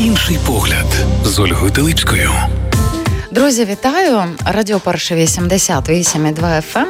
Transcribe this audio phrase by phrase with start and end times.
[0.00, 0.86] Інший погляд
[1.24, 2.30] з Ольгою Теличкою.
[3.30, 4.22] Друзі, вітаю!
[4.46, 6.86] Радіо Перше 88,2 FM.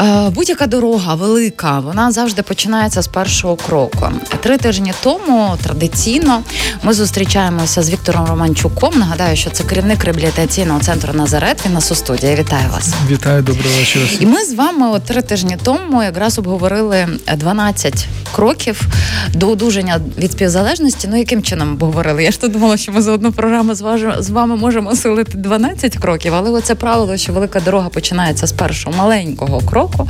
[0.00, 4.08] Е, будь-яка дорога велика, вона завжди починається з першого кроку.
[4.40, 6.42] Три тижні тому традиційно
[6.82, 8.98] ми зустрічаємося з Віктором Романчуком.
[8.98, 11.66] Нагадаю, що це керівник реабілітаційного центру Назарет.
[11.66, 12.36] Він нас у студії.
[12.36, 12.94] Вітаю вас!
[13.10, 14.04] Вітаю, доброго вечора.
[14.20, 18.86] І ми з вами от три тижні тому якраз обговорили 12 кроків
[19.34, 21.08] до одужання від співзалежності.
[21.10, 22.24] Ну яким чином обговорили?
[22.24, 23.74] Я ж тут думала, що ми за одну програму
[24.18, 28.96] з вами можемо осилити 12 кроків, але оце правило, що велика дорога починається з першого
[28.96, 30.08] маленького кроку року.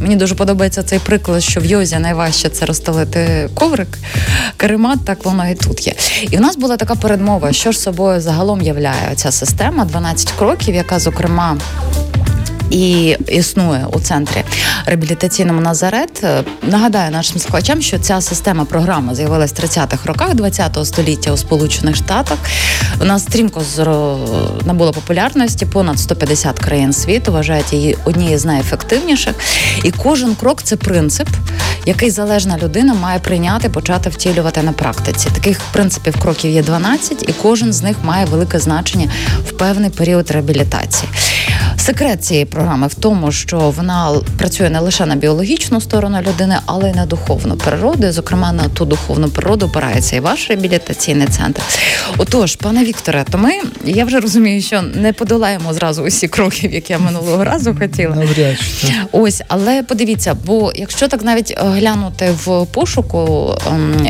[0.00, 3.98] Мені дуже подобається цей приклад, що в йозі найважче це розстелити коврик,
[4.56, 5.94] Керемат, так воно і тут є.
[6.30, 10.74] І в нас була така передмова, що ж собою загалом являє ця система 12 кроків,
[10.74, 11.56] яка, зокрема,
[12.74, 14.42] і існує у центрі
[14.86, 16.24] реабілітаційному Назарет.
[16.62, 21.96] Нагадаю нашим слухачам, що ця система програми з'явилась в 30-х роках ХХ століття у Сполучених
[21.96, 22.38] Штатах.
[22.98, 23.62] Вона стрімко
[24.64, 25.66] набула популярності.
[25.66, 29.34] Понад 150 країн світу вважають її однією з найефективніших.
[29.84, 31.28] І кожен крок це принцип,
[31.86, 35.28] який залежна людина має прийняти, почати втілювати на практиці.
[35.34, 39.10] Таких принципів кроків є 12, і кожен з них має велике значення
[39.48, 41.08] в певний період реабілітації.
[41.84, 46.90] Секрет цієї програми в тому, що вона працює не лише на біологічну сторону людини, але
[46.90, 48.06] й на духовну природу.
[48.06, 51.62] І, Зокрема, на ту духовну природу опирається і ваш реабілітаційний центр.
[52.18, 53.52] Отож, пане Вікторе, то ми
[53.84, 58.16] я вже розумію, що не подолаємо зразу усі кроки, які я минулого разу хотіла.
[58.16, 64.06] Навряд чи ось, але подивіться, бо якщо так навіть глянути в пошуку, ем,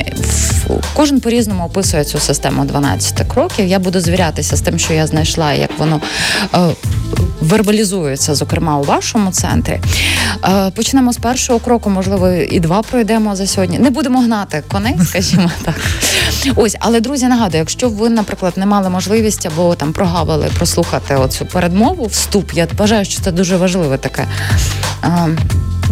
[0.95, 3.67] кожен по різному описує цю систему 12 кроків.
[3.67, 6.01] Я буду звірятися з тим, що я знайшла, як воно
[6.55, 6.59] е,
[7.41, 9.81] вербалізується, зокрема у вашому центрі.
[10.45, 13.79] Е, почнемо з першого кроку, можливо, і два пройдемо за сьогодні.
[13.79, 15.75] Не будемо гнати коней, скажімо так.
[16.57, 21.47] Ось, але друзі, нагадую, якщо ви, наприклад, не мали можливість або там прогавили прослухати оцю
[21.47, 24.27] передмову, вступ, я вважаю, що це дуже важливе таке.
[25.05, 25.29] Е,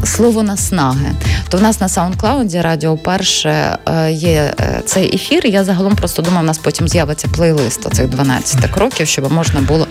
[0.04, 1.10] слово наснаги.
[1.48, 4.54] То в нас на SoundCloud радіо перше е, є
[4.86, 5.46] цей ефір.
[5.46, 9.86] Я загалом просто думаю, у нас потім з'явиться плейлист цих 12 кроків, щоб можна було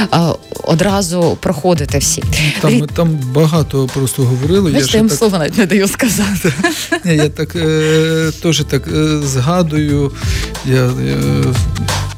[0.00, 0.18] е,
[0.64, 2.22] одразу проходити всі.
[2.60, 4.72] Там там багато просто говорили.
[4.72, 5.18] Бачите, я їм так...
[5.18, 6.52] слово навіть не даю сказати.
[7.04, 10.12] Ні, Я так е, теж так е, згадую.
[10.66, 11.16] Я, я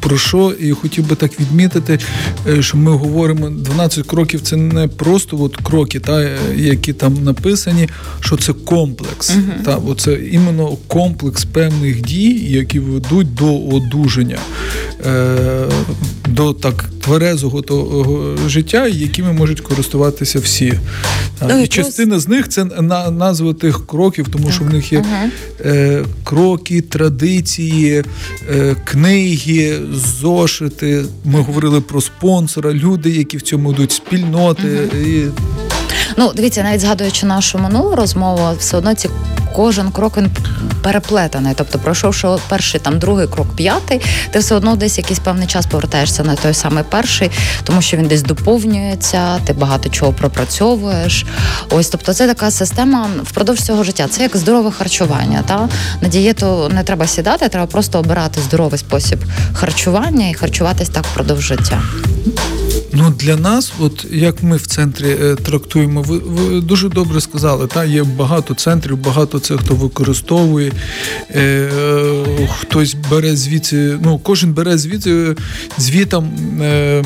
[0.00, 1.98] про що і хотів би так відмітити,
[2.48, 4.40] е, що ми говоримо 12 кроків.
[4.40, 7.88] Це не просто от кроки, та які там написані,
[8.20, 9.30] що це комплекс.
[9.30, 14.38] uh Та оце іменно комплекс певних дій, які ведуть до одужання,
[15.06, 15.68] е,
[16.28, 20.74] до так тверезого того життя, якими можуть користуватися всі.
[21.48, 22.64] Ну, і частина з них це
[23.10, 25.04] назва тих кроків, тому що в них є
[26.24, 28.04] кроки, традиції,
[28.84, 29.80] книги
[30.20, 31.04] зошити.
[31.24, 34.88] Ми говорили про спонсора, люди, які в цьому йдуть, спільноти.
[36.16, 39.08] Ну, дивіться, навіть згадуючи нашу минулу розмову, все одно ці
[39.52, 40.30] кожен крок він
[40.82, 41.52] переплетений.
[41.56, 44.00] Тобто, пройшовши перший, там другий крок, п'ятий,
[44.30, 47.30] ти все одно десь якийсь певний час повертаєшся на той самий перший,
[47.64, 51.26] тому що він десь доповнюється, ти багато чого пропрацьовуєш.
[51.70, 54.06] Ось, тобто, це така система впродовж цього життя.
[54.10, 55.42] Це як здорове харчування.
[55.46, 55.68] Та
[56.00, 59.18] на дієту не треба сідати, треба просто обирати здоровий спосіб
[59.52, 61.82] харчування і харчуватись так впродовж життя.
[62.92, 67.66] Ну для нас, от як ми в центрі е, трактуємо, ви, ви дуже добре сказали.
[67.66, 70.72] Та є багато центрів, багато це хто використовує,
[71.30, 73.98] е, е, хтось бере звідси.
[74.02, 75.36] Ну кожен бере звідси
[75.78, 76.30] звітом.
[76.60, 77.04] Е,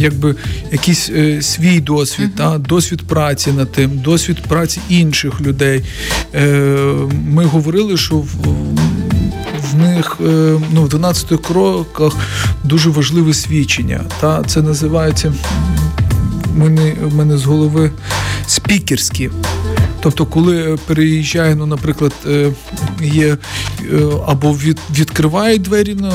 [0.00, 0.34] Якби
[0.72, 2.52] якийсь е, свій досвід, uh-huh.
[2.52, 5.82] та досвід праці над тим, досвід праці інших людей.
[6.34, 6.46] Е,
[7.28, 8.34] Ми говорили, що в
[9.78, 12.12] них е, ну, в 12 кроках
[12.64, 14.00] дуже важливе свідчення.
[14.20, 15.32] Та Це називається
[16.54, 17.90] мене, мене з голови
[18.46, 19.30] спікерські.
[20.00, 22.52] Тобто, коли переїжджає, ну, наприклад, е,
[23.02, 23.36] є е,
[24.26, 26.12] або від, відкриває двері на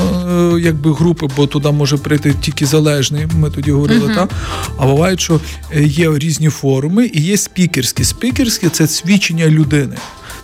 [0.58, 4.14] якби групи, бо туди може прийти тільки залежний, ми тоді говорили, uh-huh.
[4.14, 4.30] так?
[4.78, 5.40] А буває, що
[5.80, 8.04] є різні форуми і є спікерські.
[8.04, 9.96] Спікерські це свідчення людини.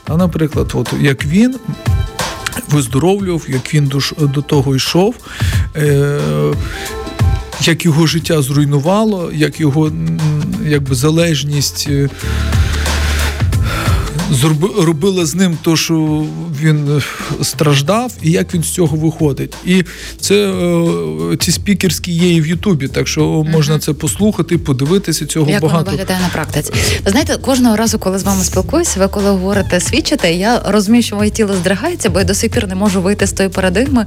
[0.09, 1.55] А, Наприклад, от як він
[2.71, 5.15] виздоровлював, як він до, того йшов.
[5.77, 6.21] Е,
[7.63, 9.93] як його життя зруйнувало, як його
[10.67, 12.09] якби залежність е,
[14.79, 16.25] робила з ним то, що
[16.61, 17.03] він е,
[17.45, 19.55] страждав, і як він з цього виходить.
[19.65, 19.85] І
[20.21, 25.51] це е, ці спікерські є і в Ютубі, так що можна це послухати, подивитися цього
[25.51, 25.79] як багато.
[25.79, 26.73] Як воно виглядає на практиці.
[27.05, 31.17] Ви знаєте, кожного разу, коли з вами спілкуюся, ви коли говорите свідчите, я розумію, що
[31.17, 34.07] моє тіло здригається, бо я до сих пір не можу вийти з тої парадигми,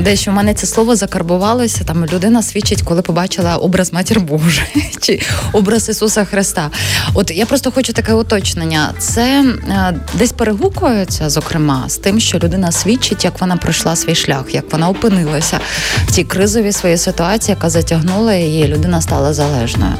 [0.00, 1.84] Дещо в мене це слово закарбувалося.
[1.84, 5.20] Там людина свідчить, коли побачила образ матір Божої чи
[5.52, 6.70] образ Ісуса Христа.
[7.14, 8.94] От я просто хочу таке уточнення.
[8.98, 14.44] Це е, десь перегукується, зокрема, з тим, що людина свідчить, як вона пройшла свій шлях,
[14.54, 15.60] як вона опинилася
[16.06, 19.92] в цій кризовій своїй ситуації, яка затягнула її, людина стала залежною.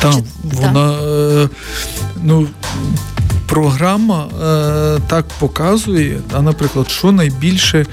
[0.00, 0.22] Так, Чи...
[0.42, 1.48] вона е,
[2.22, 2.46] ну.
[3.46, 7.86] Програма е, так показує, а, наприклад, що найбільше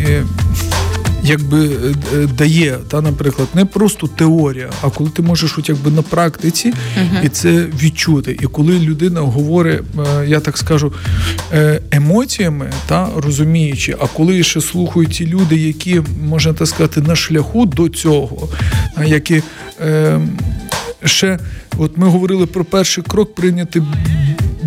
[0.00, 0.24] е,
[1.22, 1.66] якби
[2.14, 6.68] е, дає, та, наприклад, не просто теорія, а коли ти можеш от якби на практиці
[6.68, 7.24] uh-huh.
[7.24, 8.38] і це відчути.
[8.42, 9.82] І коли людина говорить,
[10.20, 10.92] е, я так скажу,
[11.52, 17.16] е, емоціями, та розуміючи, а коли ще слухають ті люди, які можна так сказати на
[17.16, 18.48] шляху до цього,
[19.06, 19.42] які
[21.04, 21.38] ще,
[21.78, 23.82] от ми говорили про перший крок прийняти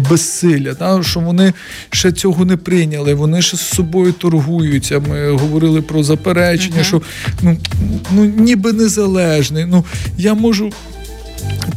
[0.09, 1.53] безсилля, та, що вони
[1.89, 4.99] ще цього не прийняли, вони ще з собою торгуються.
[4.99, 6.83] Ми говорили про заперечення, uh-huh.
[6.83, 7.01] що
[7.41, 7.57] ну,
[8.11, 9.65] ну ніби незалежний.
[9.65, 9.85] Ну,
[10.17, 10.71] Я можу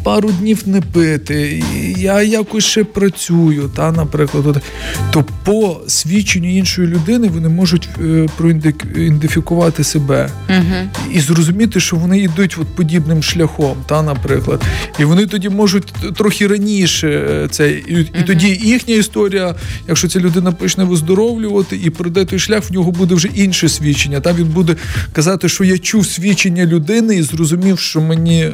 [0.03, 1.65] пару днів не пити,
[1.99, 4.63] я якось ще працюю, та, наприклад,
[5.11, 11.07] то по свідченню іншої людини вони можуть е, проідентифікувати себе угу.
[11.13, 14.63] і зрозуміти, що вони йдуть от подібним шляхом, та, наприклад.
[14.99, 18.05] І вони тоді можуть трохи раніше е, це, і, угу.
[18.21, 19.55] і тоді їхня історія,
[19.89, 24.21] якщо ця людина почне виздоровлювати і пройде той шлях, в нього буде вже інше свідчення.
[24.21, 24.77] Та він буде
[25.13, 28.51] казати, що я чув свідчення людини і зрозумів, що мені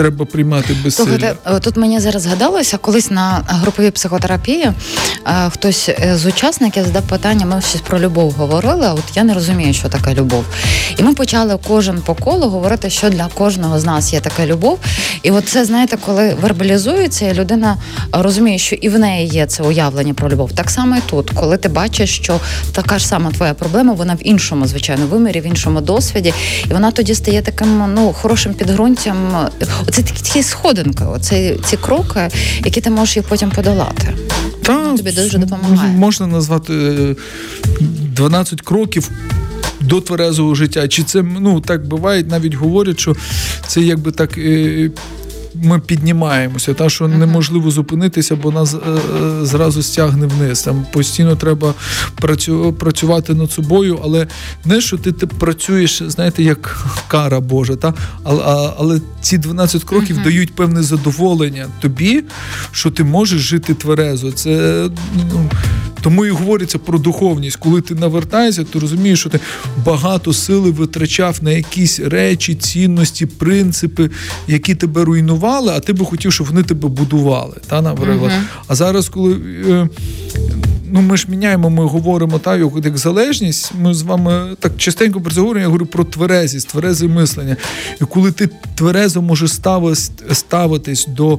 [0.00, 1.34] треба приймати безсилля.
[1.46, 4.72] Е, Тут мені зараз згадалося, колись на груповій психотерапії е,
[5.50, 9.34] хтось е, з учасників задав питання, ми щось про любов говорили, а от я не
[9.34, 10.44] розумію, що таке любов.
[10.96, 14.78] І ми почали кожен по колу говорити, що для кожного з нас є така любов.
[15.22, 17.76] І от це, знаєте, коли вербалізується, і людина
[18.12, 20.52] розуміє, що і в неї є це уявлення про любов.
[20.52, 22.40] Так само і тут, коли ти бачиш, що
[22.72, 26.34] така ж сама твоя проблема, вона в іншому, звичайно, вимірі, в іншому досвіді,
[26.70, 29.48] і вона тоді стає таким ну хорошим підґрунтям.
[29.90, 32.28] Такі, такі сходинки, оце ці кроки,
[32.64, 34.14] які ти можеш їх потім подолати.
[34.62, 35.92] Та, тобі дуже допомагає.
[35.92, 36.72] Можна назвати
[37.80, 39.10] 12 е, кроків.
[39.80, 43.16] До тверезого життя, чи це ну так буває, навіть говорять, що
[43.66, 44.90] це якби так е,
[45.54, 50.62] ми піднімаємося, та що неможливо зупинитися, бо нас е, е, зразу стягне вниз.
[50.62, 51.74] Там постійно треба
[52.14, 54.26] працю, працювати над собою, але
[54.64, 60.16] не що ти, ти працюєш, знаєте, як кара Божа, та але, але ці 12 кроків
[60.16, 60.24] uh-huh.
[60.24, 62.24] дають певне задоволення тобі,
[62.72, 64.32] що ти можеш жити тверезо.
[64.32, 65.50] Це ну.
[66.02, 67.56] Тому і говориться про духовність.
[67.56, 69.40] Коли ти навертаєшся, ти розумієш, що ти
[69.86, 74.10] багато сили витрачав на якісь речі, цінності, принципи,
[74.48, 77.56] які тебе руйнували, а ти би хотів, щоб вони тебе будували.
[77.66, 78.30] Та, наприклад.
[78.30, 78.62] Uh-huh.
[78.66, 79.36] А зараз, коли
[79.68, 79.88] е,
[80.92, 83.72] ну ми ж міняємо, ми говоримо та як залежність.
[83.80, 87.56] Ми з вами так частенько про це говоримо, я говорю про тверезість, тверезе мислення.
[88.00, 89.50] І коли ти тверезо можеш
[90.32, 91.38] ставитись до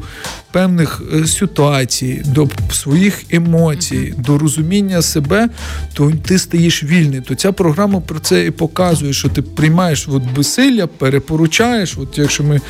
[0.51, 5.50] певних е, ситуацій, до своїх емоцій, до розуміння себе,
[5.94, 7.21] то ти стаєш вільний.
[7.21, 11.98] То ця програма про це і показує, що ти приймаєш от безсилля, перепоручаєш.
[11.98, 12.62] От якщо ми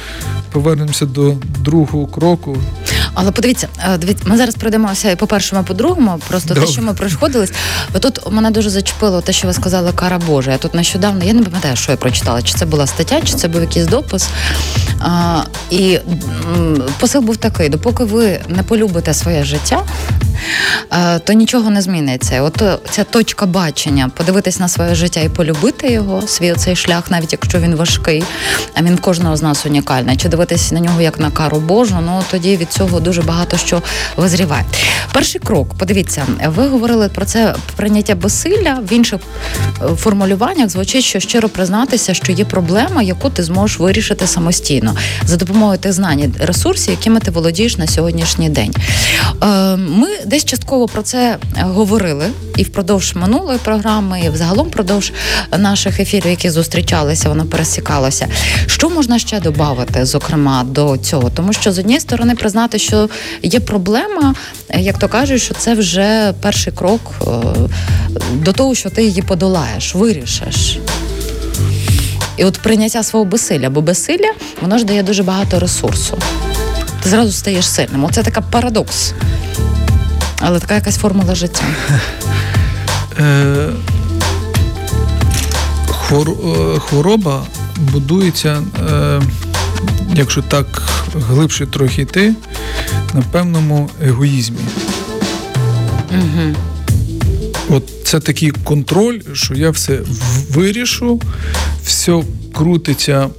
[0.51, 2.57] повернемося до другого кроку.
[3.13, 6.19] Але подивіться, е, дивіться, ми зараз пройдемося і по першому, і по другому.
[6.27, 7.51] Просто те, що ми проходились.
[7.99, 10.51] Тут мене дуже зачепило те, що ви сказали, кара Божа.
[10.51, 13.47] Я тут нещодавно я не пам'ятаю, що я прочитала, чи це була стаття, чи це
[13.47, 14.29] був якийсь допис.
[14.99, 15.99] А, І
[16.99, 19.83] посил був такий: допоки ви не полюбите своє життя,
[21.23, 22.41] то нічого не зміниться.
[22.41, 27.31] От ця точка бачення, подивитись на своє життя і полюбити його, свій цей шлях, навіть
[27.31, 28.23] якщо він важкий,
[28.73, 30.17] а він кожного з нас унікальний.
[30.17, 31.97] Чи дивитись на нього як на кару Божу?
[32.05, 33.81] Ну тоді від цього дуже багато що
[34.17, 34.65] визріває.
[35.13, 39.19] Перший крок, подивіться, ви говорили про це прийняття безсилля в інших
[39.83, 40.69] е, формулюваннях.
[40.69, 45.93] Звучить, що щиро признатися, що є проблема, яку ти зможеш вирішити самостійно за допомогою тих
[45.93, 48.73] знань, ресурсів, якими ти володієш на сьогоднішній день.
[49.43, 52.25] Е, ми десь частково про це говорили
[52.57, 55.13] і впродовж минулої програми, і взагалом впродовж
[55.57, 58.27] наших ефірів, які зустрічалися, воно пересікалося.
[58.65, 61.29] Що можна ще додати, зокрема, до цього?
[61.29, 63.09] Тому що з однієї сторони признати, що
[63.43, 64.35] є проблема,
[64.79, 67.25] як то кажуть, що це вже перший крок е,
[68.33, 70.79] до того, що ти її подолаєш, вирішиш.
[72.37, 76.17] І от прийняття свого безсилля, бо безсилля воно ж дає дуже багато ресурсу.
[77.03, 78.03] Ти зразу стаєш сильним.
[78.03, 79.13] Оце така парадокс.
[80.39, 81.63] Але така якась формула життя.
[83.19, 83.69] Е, е,
[86.79, 87.43] хвороба
[87.77, 88.63] будується,
[90.15, 90.81] якщо так
[91.13, 92.33] глибше трохи йти,
[93.13, 94.59] на певному егоїзмі.
[96.19, 96.55] Угу.
[97.69, 99.99] От це такий контроль, що я все
[100.49, 101.21] вирішу,
[101.83, 103.29] все крутиться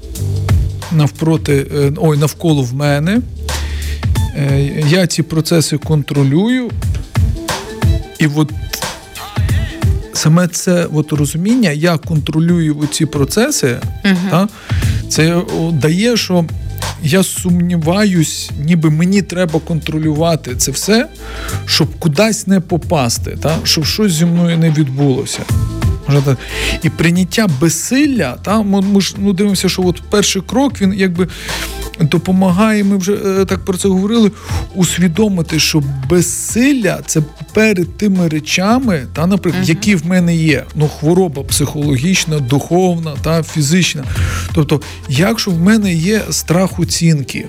[0.93, 3.21] навпроти, е, ой, навколо в мене.
[4.37, 6.71] Е, я ці процеси контролюю.
[8.19, 8.51] І от
[10.13, 14.49] саме це от розуміння, я контролюю ці процеси, uh та,
[15.09, 16.45] це дає, що
[17.03, 21.09] я сумніваюсь, ніби мені треба контролювати це все,
[21.67, 25.41] щоб кудись не попасти, та, щоб щось зі мною не відбулося.
[26.83, 31.29] І прийняття безсилля, та, ми ж ну, дивимося, що от перший крок він якби
[32.01, 34.31] допомагає, ми вже е, так про це говорили,
[34.75, 37.21] усвідомити, що безсилля це
[37.53, 39.69] перед тими речами, та, наприклад, uh-huh.
[39.69, 40.65] які в мене є.
[40.75, 44.05] Ну, хвороба психологічна, духовна та фізична.
[44.55, 47.49] Тобто, якщо в мене є страх оцінки.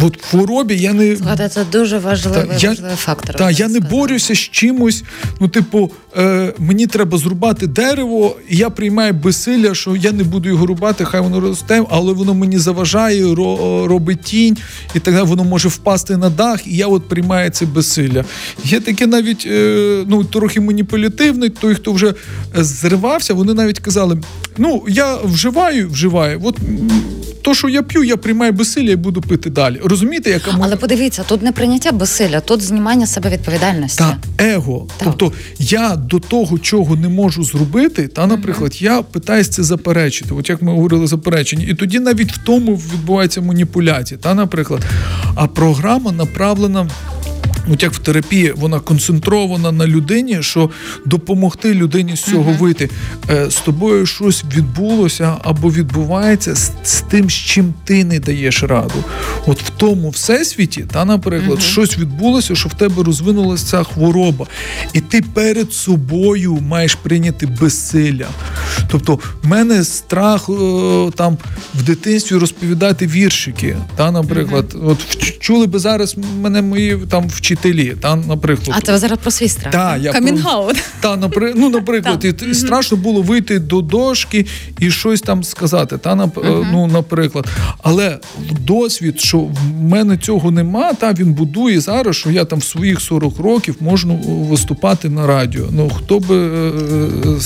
[0.00, 3.36] От в хворобі я не Слухайте, це дуже важливий та, я, фактор.
[3.36, 5.04] Так, я не борюся з чимось.
[5.40, 10.48] Ну, типу, е, мені треба зрубати дерево, і я приймаю безсилля, що я не буду
[10.48, 14.56] його рубати, хай воно росте, але воно мені заважає, ро, робить тінь,
[14.94, 18.24] і так воно може впасти на дах, і я от приймаю це безсилля.
[18.64, 22.14] Є таке навіть е, ну, трохи маніпулятивний, той, хто вже
[22.54, 24.18] зривався, вони навіть казали:
[24.58, 26.40] ну, я вживаю, вживаю.
[26.44, 26.56] от
[27.46, 29.80] то, що я п'ю, я приймаю безсилля і буду пити далі.
[29.84, 30.64] Розумієте, яка моя...
[30.64, 33.98] але подивіться, тут не прийняття безсилля, тут знімання себе відповідальності.
[33.98, 34.88] Та его.
[34.96, 35.08] Так.
[35.08, 40.34] Тобто я до того, чого не можу зробити, та, наприклад, я питаюсь це заперечити.
[40.34, 44.20] От як ми говорили заперечення, і тоді навіть в тому відбувається маніпуляція.
[44.22, 44.82] Та, наприклад,
[45.34, 46.88] а програма направлена
[47.72, 50.70] от як в терапії вона концентрована на людині, що
[51.04, 52.58] допомогти людині з цього uh-huh.
[52.58, 52.90] вийти.
[53.30, 58.62] Е, з тобою щось відбулося або відбувається з, з тим, з чим ти не даєш
[58.62, 59.04] раду.
[59.46, 61.72] От в тому всесвіті, та, наприклад, uh-huh.
[61.72, 64.46] щось відбулося, що в тебе розвинулася ця хвороба,
[64.92, 68.26] і ти перед собою маєш прийняти безсилля.
[68.88, 70.52] Тобто, в мене страх е,
[71.16, 71.38] там
[71.74, 73.76] в дитинстві розповідати віршики.
[73.96, 74.90] Та, Наприклад, uh-huh.
[74.90, 77.96] от чули би зараз мене мої там вчителі вчителі.
[78.00, 79.72] Та, наприклад, А це зараз про свій страх.
[79.72, 80.82] Та, я Камінгаут.
[81.00, 81.52] Та, напри...
[81.56, 84.46] ну, наприклад, і страшно було вийти до дошки
[84.78, 85.98] і щось там сказати.
[85.98, 86.38] Та, нап...
[86.72, 87.46] ну, наприклад.
[87.82, 88.18] Але
[88.60, 93.00] досвід, що в мене цього нема, та він будує зараз, що я там в своїх
[93.00, 95.66] 40 років можу виступати на радіо.
[95.70, 97.40] Ну хто би е,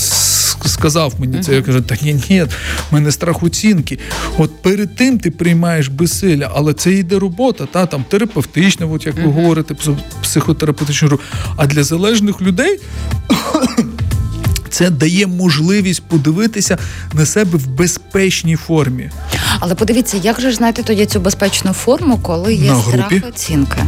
[0.65, 3.99] сказав мені це, я кажу, так ні, ні, в мене страх оцінки.
[4.37, 9.15] От перед тим ти приймаєш безсилля, але це йде робота, та там терапевтична, от як
[9.15, 9.75] ви говорите,
[10.21, 11.23] психотерапевтичну руку.
[11.55, 12.79] А для залежних людей.
[14.69, 16.77] Це дає можливість подивитися
[17.13, 19.09] на себе в безпечній формі.
[19.59, 23.27] Але подивіться, як же ж знайти тоді цю безпечну форму, коли є на страх групі?
[23.27, 23.83] оцінки?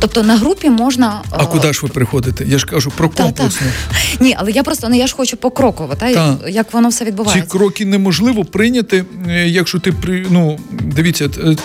[0.00, 1.22] Тобто на групі можна.
[1.30, 2.44] А куди ж ви приходите?
[2.44, 3.66] Я ж кажу про комплексно.
[4.20, 6.48] Ні, але я просто ну я ж хочу покроково, та, та.
[6.48, 7.46] як воно все відбувається.
[7.46, 11.56] Ці кроки неможливо прийняти, е, якщо ти при ну дивіться, е,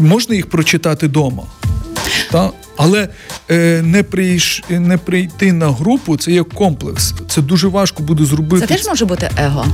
[0.00, 1.42] можна їх прочитати вдома.
[2.30, 2.50] Та?
[2.76, 3.08] Але
[3.50, 7.14] е, не прийш, не прийти на групу це є комплекс.
[7.28, 8.66] Це дуже важко буде зробити.
[8.66, 9.66] Це теж може бути его.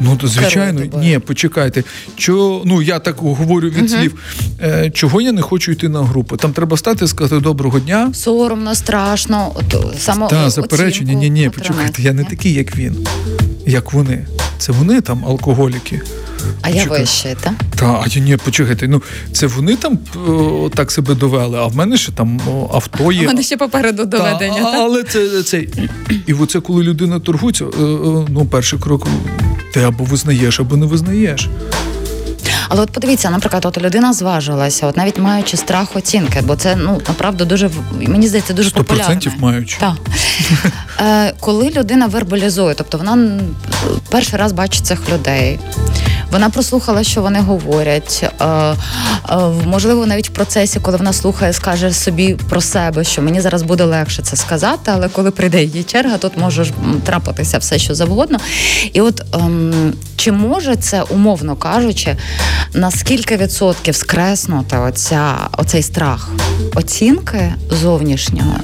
[0.00, 1.84] Ну то звичайно, ні, почекайте.
[2.16, 4.14] Чо, ну я так говорю від слів,
[4.62, 6.36] е, чого я не хочу йти на групу.
[6.36, 8.10] Там треба стати і сказати доброго дня.
[8.14, 11.12] Соромно, страшно, от само Та, заперечення.
[11.12, 12.02] Ні, ні, почекайте.
[12.02, 13.06] Я не такий, як він,
[13.66, 14.26] як вони.
[14.58, 16.00] Це вони там алкоголіки.
[16.62, 17.52] А я вище, так?
[17.76, 18.88] Та, а ні, почекайте.
[18.88, 19.02] Ну
[19.32, 23.22] це вони там о, так себе довели, а в мене ще там о, авто є.
[23.22, 24.62] У мене ще попереду доведення.
[24.62, 24.78] Та, та?
[24.78, 25.64] Але це це.
[26.26, 29.06] І оце, коли людина торгується, е, е, ну перший крок
[29.74, 31.48] ти або визнаєш, або не визнаєш.
[32.68, 37.00] Але от подивіться, наприклад, от людина зважилася, от навіть маючи страх оцінки, бо це ну
[37.08, 37.70] направду дуже
[38.00, 39.20] мені здається дуже 100% популярно.
[39.38, 39.76] маючи.
[39.80, 39.94] Так.
[41.00, 43.40] Е, Коли людина вербалізує, тобто вона
[44.10, 45.58] перший раз бачить цих людей.
[46.30, 48.30] Вона прослухала, що вони говорять.
[48.40, 48.74] Е, е,
[49.66, 53.84] можливо, навіть в процесі, коли вона слухає, скаже собі про себе, що мені зараз буде
[53.84, 56.66] легше це сказати, але коли прийде її черга, тут може
[57.04, 58.38] трапитися все, що завгодно.
[58.92, 62.16] І от ем, чи може це, умовно кажучи,
[62.74, 66.30] на скільки відсотків скреснути оця, оцей страх
[66.74, 68.54] оцінки зовнішнього?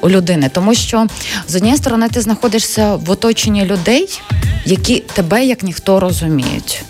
[0.00, 1.06] У людини, тому що
[1.48, 4.20] з однієї сторони ти знаходишся в оточенні людей,
[4.68, 6.84] які тебе як ніхто розуміють.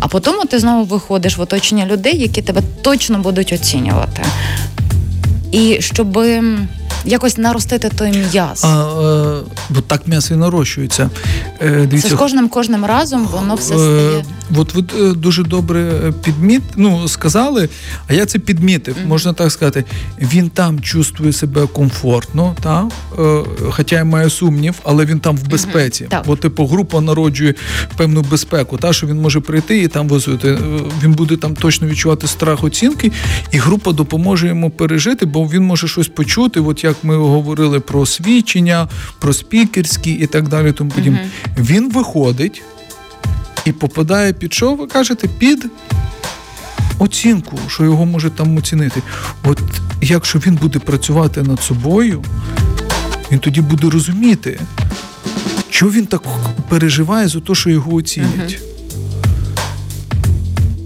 [0.00, 4.22] А потім ти знову виходиш в оточення людей, які тебе точно будуть оцінювати.
[5.52, 6.18] І щоб
[7.04, 8.64] якось наростити той м'яз.
[8.64, 11.10] А, е, Бо так м'ясо і нарощується.
[11.60, 14.24] Е, дивіться, Це з кожним кожним разом воно все е, стає.
[14.56, 17.68] От ви е, дуже добре е, підміт, ну, сказали,
[18.08, 19.08] а я це підмітив, mm-hmm.
[19.08, 19.84] можна так сказати.
[20.20, 22.88] Він там чувствує себе комфортно, та?
[23.18, 26.04] Е, хоча я маю сумнів, але він там в безпеці.
[26.04, 26.22] Mm-hmm.
[26.26, 27.54] Бо, типу, група народжує
[27.96, 30.58] певну безпеку, та, що він може прийти і там возити.
[31.02, 33.12] Він буде там точно відчувати страх оцінки,
[33.52, 38.00] і група допоможе йому пережити, бо він може щось почути, от як ми говорили про
[38.00, 38.88] освічення,
[39.18, 40.72] про спікерські і так далі.
[40.72, 41.18] Тому подібне.
[41.18, 41.64] Mm-hmm.
[41.64, 42.62] Він виходить
[43.64, 45.28] і попадає під що ви кажете?
[45.38, 45.66] Під
[46.98, 49.02] оцінку, що його може там оцінити.
[49.44, 49.60] От
[50.02, 52.24] якщо він буде працювати над собою,
[53.32, 54.60] він тоді буде розуміти,
[55.70, 56.22] що він так
[56.68, 58.60] переживає за те, що його оцінять.
[58.60, 58.75] Uh-huh.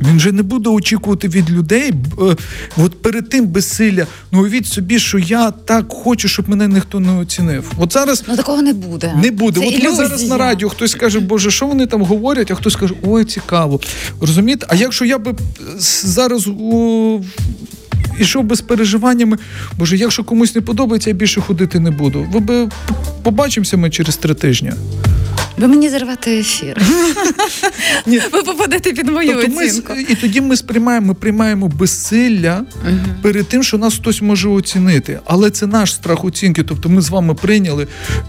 [0.00, 1.92] Він же не буде очікувати від людей
[2.22, 2.36] е,
[2.76, 4.06] от перед тим безсилля.
[4.32, 7.72] Ну уявіть собі, що я так хочу, щоб мене ніхто не оцінив.
[7.78, 9.14] От зараз ну такого не буде.
[9.22, 9.60] Не буде.
[9.60, 9.90] Це от ілюзія.
[9.90, 12.50] ми зараз на радіо хтось каже, Боже, що вони там говорять?
[12.50, 13.80] А хтось каже, ой, цікаво.
[14.20, 14.66] Розумієте?
[14.68, 15.34] А якщо я би
[16.02, 17.20] зараз у.
[18.20, 19.38] Ішов без переживаннями,
[19.78, 22.26] боже, якщо комусь не подобається, я більше ходити не буду.
[22.32, 22.68] Ви би
[23.22, 24.72] побачимося ми через три тижні.
[25.60, 26.82] Ви мені зірвати ефір.
[28.06, 29.92] Ви попадете під мою тобто оцінку.
[29.92, 34.48] Ми, і тоді ми сприймаємо, ми приймаємо безсилля uh перед тим, що нас хтось може
[34.48, 35.20] оцінити.
[35.24, 36.62] Але це наш страх оцінки.
[36.62, 37.86] Тобто ми з вами прийняли,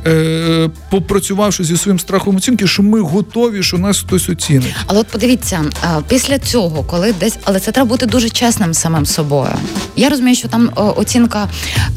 [0.07, 4.75] е, попрацювавши зі своїм страхом оцінки, що ми готові, що нас хтось оцінить.
[4.87, 5.65] Але от подивіться,
[6.07, 9.53] після цього, коли десь, але це треба бути дуже чесним самим собою.
[9.95, 11.49] Я розумію, що там оцінка,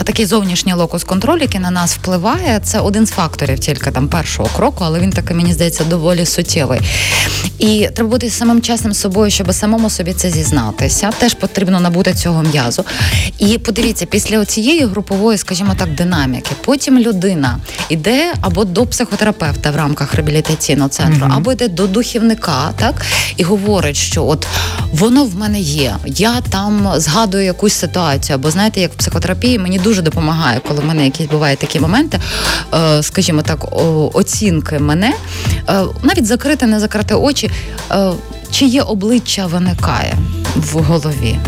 [0.05, 4.49] такий зовнішній локус контролю, який на нас впливає, це один з факторів тільки там першого
[4.57, 6.81] кроку, але він так мені здається, доволі суттєвий.
[7.59, 11.11] І треба бути самим чесним собою, щоб самому собі це зізнатися.
[11.19, 12.85] Теж потрібно набути цього м'язу.
[13.39, 19.77] І подивіться, після цієї групової, скажімо так, динаміки, потім людина йде або до психотерапевта в
[19.77, 21.37] рамках реабілітаційного центру, mm-hmm.
[21.37, 23.03] або йде до духівника, так
[23.37, 24.47] і говорить, що от
[24.93, 25.97] воно в мене є.
[26.07, 30.85] Я там згадую якусь ситуацію, або знаєте, як в психотерапії мені дуже допомагає, коли в
[30.85, 32.21] мене якісь бувають такі моменти,
[32.75, 33.67] е, скажімо так,
[34.15, 35.14] оцінки мене,
[36.03, 37.51] навіть закрити, не закрити очі,
[37.91, 38.11] е,
[38.51, 40.15] чиє обличчя виникає
[40.57, 41.39] в голові.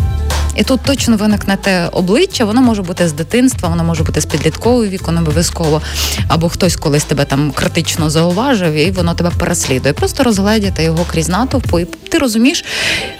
[0.56, 4.26] І тут точно виникне те обличчя, воно може бути з дитинства, воно може бути з
[4.26, 5.82] підліткового віку, не обов'язково.
[6.28, 9.94] Або хтось колись тебе там критично зауважив, і воно тебе переслідує.
[9.94, 12.64] Просто розгледіти його крізь натовпу, і ти розумієш,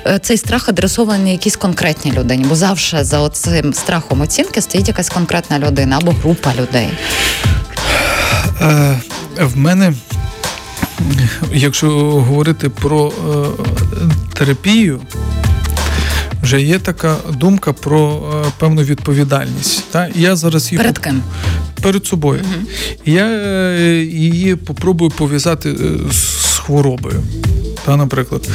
[0.06, 5.08] е, цей страх адресований якійсь конкретній людині, бо завжди за цим страхом оцінки стоїть якась
[5.08, 6.88] конкретна людина або група людей.
[8.60, 9.00] Е,
[9.40, 9.92] В мене
[11.52, 11.90] якщо
[12.20, 13.46] говорити про е,
[14.34, 15.00] терапію,
[16.42, 19.84] вже є така думка про е, певну відповідальність.
[19.90, 20.08] Та?
[20.14, 21.22] Я зараз їх перед ким?
[21.82, 22.40] Перед собою.
[22.44, 22.66] Угу.
[23.04, 25.76] Я е, її попробую пов'язати
[26.10, 27.22] з хворобою.
[27.84, 28.48] Та, Наприклад,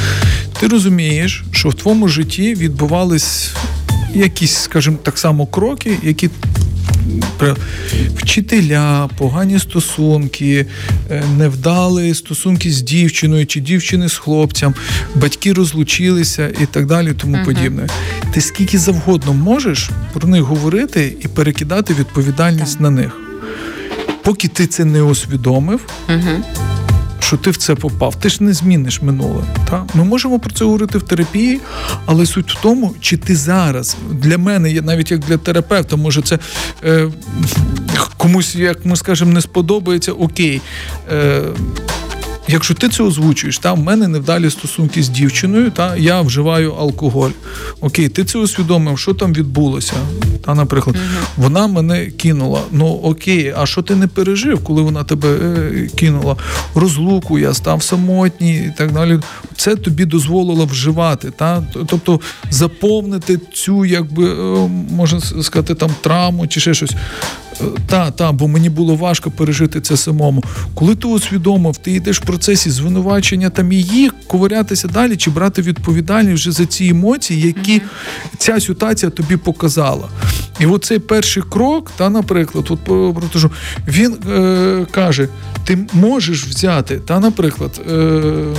[0.59, 3.53] ти розумієш, що в твоєму житті відбувались
[4.13, 6.29] якісь, скажімо, так само кроки, які
[8.15, 10.65] вчителя, погані стосунки,
[11.38, 14.74] невдали стосунки з дівчиною чи дівчини з хлопцем,
[15.15, 17.45] батьки розлучилися і так далі, тому uh-huh.
[17.45, 17.88] подібне.
[18.34, 22.82] Ти скільки завгодно можеш про них говорити і перекидати відповідальність uh-huh.
[22.82, 23.17] на них.
[24.24, 25.80] Поки ти це не усвідомив.
[26.10, 26.41] Uh-huh
[27.32, 29.44] що ти в це попав, ти ж не зміниш минуле.
[29.70, 29.86] Та?
[29.94, 31.60] Ми можемо про це говорити в терапії,
[32.06, 36.39] але суть в тому, чи ти зараз для мене, навіть як для терапевта, може це
[36.84, 37.08] е,
[38.17, 40.62] комусь, як ми скажемо, не сподобається, окей.
[41.12, 41.41] Е,
[42.47, 47.30] Якщо ти це озвучуєш, та в мене невдалі стосунки з дівчиною, та я вживаю алкоголь.
[47.82, 49.93] Окей, ти це усвідомив, що там відбулося?
[50.45, 51.25] Та, наприклад, угу.
[51.38, 52.62] вона мене кинула.
[52.71, 56.36] Ну окей, а що ти не пережив, коли вона тебе е, кинула?
[56.75, 59.19] Розлуку, я став самотній і так далі.
[59.56, 66.60] Це тобі дозволило вживати, та тобто заповнити цю, якби е, можна сказати, там травму чи
[66.60, 66.91] ще щось.
[67.88, 70.43] Та, та, бо мені було важко пережити це самому.
[70.74, 76.41] Коли ти усвідомив, ти йдеш в процесі звинувачення там її, ковирятися далі чи брати відповідальність
[76.41, 77.82] вже за ці емоції, які
[78.38, 80.10] ця ситуація тобі показала.
[80.60, 82.80] І оцей перший крок, та, наприклад, от
[83.15, 83.52] протежу,
[83.88, 85.28] він е, каже:
[85.65, 87.82] ти можеш взяти, та, наприклад.
[87.91, 88.56] Е,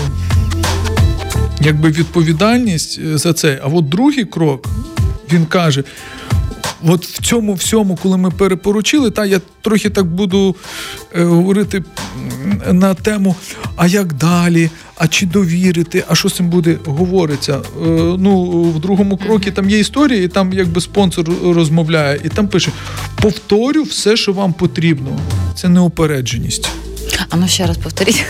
[1.65, 3.61] Якби відповідальність е, за це.
[3.65, 4.69] А от другий крок
[5.33, 5.85] він каже:
[6.87, 10.57] от в цьому всьому, коли ми перепоручили, та я трохи так буду
[11.15, 11.85] е, говорити
[12.73, 13.37] на тему,
[13.77, 17.55] а як далі, а чи довірити, а що з цим буде говориться.
[17.57, 17.61] Е,
[18.19, 22.71] ну, В другому крокі там є історія, і там якби спонсор розмовляє, і там пише:
[23.23, 25.19] повторю все, що вам потрібно.
[25.55, 26.69] Це неупередженість.
[27.29, 28.25] А ну ще раз повторіть.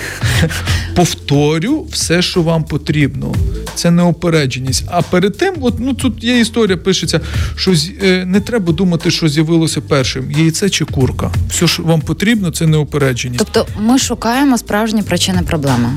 [0.96, 3.34] Повторю все, що вам потрібно.
[3.74, 4.84] Це неопередженість.
[4.86, 7.20] А перед тим, от ну тут є історія, пишеться,
[7.56, 10.30] що е, не треба думати, що з'явилося першим.
[10.30, 11.30] Яйце чи курка.
[11.48, 13.44] Все, що вам потрібно, це неопередженість.
[13.52, 15.88] Тобто ми шукаємо справжні причини проблеми.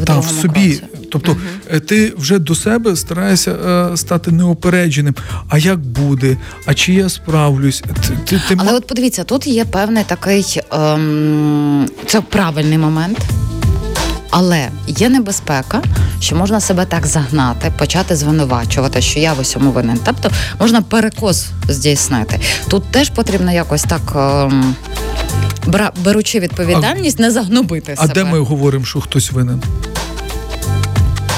[0.00, 0.68] В Так, в собі.
[0.68, 0.82] Кроці.
[1.14, 1.80] Тобто угу.
[1.80, 5.14] ти вже до себе стараєшся е, стати неопередженим.
[5.48, 6.36] А як буде?
[6.66, 7.80] А чи я справлюсь?
[7.80, 8.56] Ти, ти, ти...
[8.58, 13.18] Але от подивіться, тут є певний такий ем, це правильний момент.
[14.36, 15.82] Але є небезпека,
[16.20, 19.98] що можна себе так загнати, почати звинувачувати, що я в усьому винен.
[20.04, 22.40] Тобто можна перекос здійснити.
[22.68, 24.00] Тут теж потрібно якось так.
[24.16, 24.74] Ем,
[26.04, 28.08] беручи відповідальність, а, не загнобити себе.
[28.10, 29.62] А де ми говоримо, що хтось винен?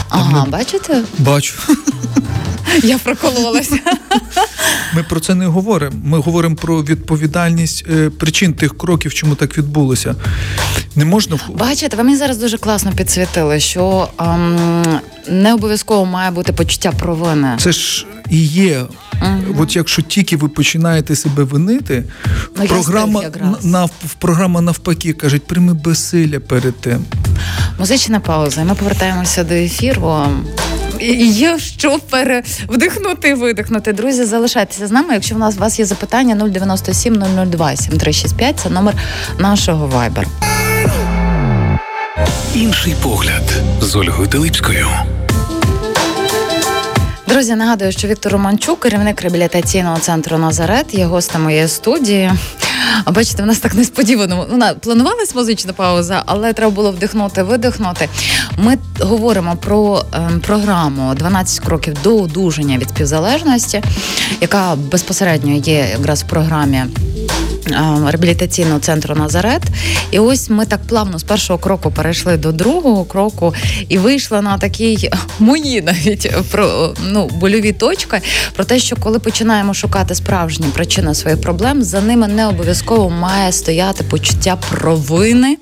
[0.09, 0.51] Ага, ми...
[0.51, 1.03] бачите?
[1.19, 1.55] Бачу.
[2.83, 3.79] Я прокололася.
[4.95, 5.97] Ми про це не говоримо.
[6.05, 10.15] Ми говоримо про відповідальність е, причин тих кроків, чому так відбулося.
[10.97, 14.83] Не можна бачите, ви мені зараз дуже класно підсвітили, що ем,
[15.29, 17.57] не обов'язково має бути почуття провини.
[17.61, 18.83] Це ж і є.
[19.23, 19.57] Угу.
[19.59, 22.05] От якщо тільки ви починаєте себе винити,
[22.57, 23.23] ну, програма
[23.63, 27.05] нав, програма навпаки кажуть, прийми безсилля перед тим.
[27.79, 28.65] Музична пауза.
[28.65, 30.27] Ми повертаємося до ефіру.
[31.01, 33.93] Є що перевдихнути і видихнути.
[33.93, 35.15] Друзі, залишайтеся з нами.
[35.15, 38.95] Якщо в нас у вас є запитання 097 002 7365 це номер
[39.39, 40.27] нашого вайбер.
[42.55, 43.43] Інший погляд
[43.81, 44.89] з Ольгою Телипською.
[47.29, 52.33] Друзі, нагадую, що Віктор Романчук, керівник реабілітаційного центру Назарет, є гостем моєї студії.
[53.05, 54.46] А бачите, в нас так несподівано.
[54.51, 58.09] Вона планувалась музична пауза, але треба було вдихнути, видихнути.
[58.59, 63.83] Ми говоримо про ем, програму «12 кроків до одужання від співзалежності,
[64.40, 66.85] яка безпосередньо є якраз в програмі
[68.07, 69.63] реабілітаційного центру Назарет.
[70.11, 73.55] І ось ми так плавно з першого кроку перейшли до другого кроку
[73.89, 78.21] і вийшла на такій мої навіть про ну больові точки
[78.53, 83.53] про те, що коли починаємо шукати справжні причини своїх проблем, за ними не обов'язково має
[83.53, 85.57] стояти почуття провини.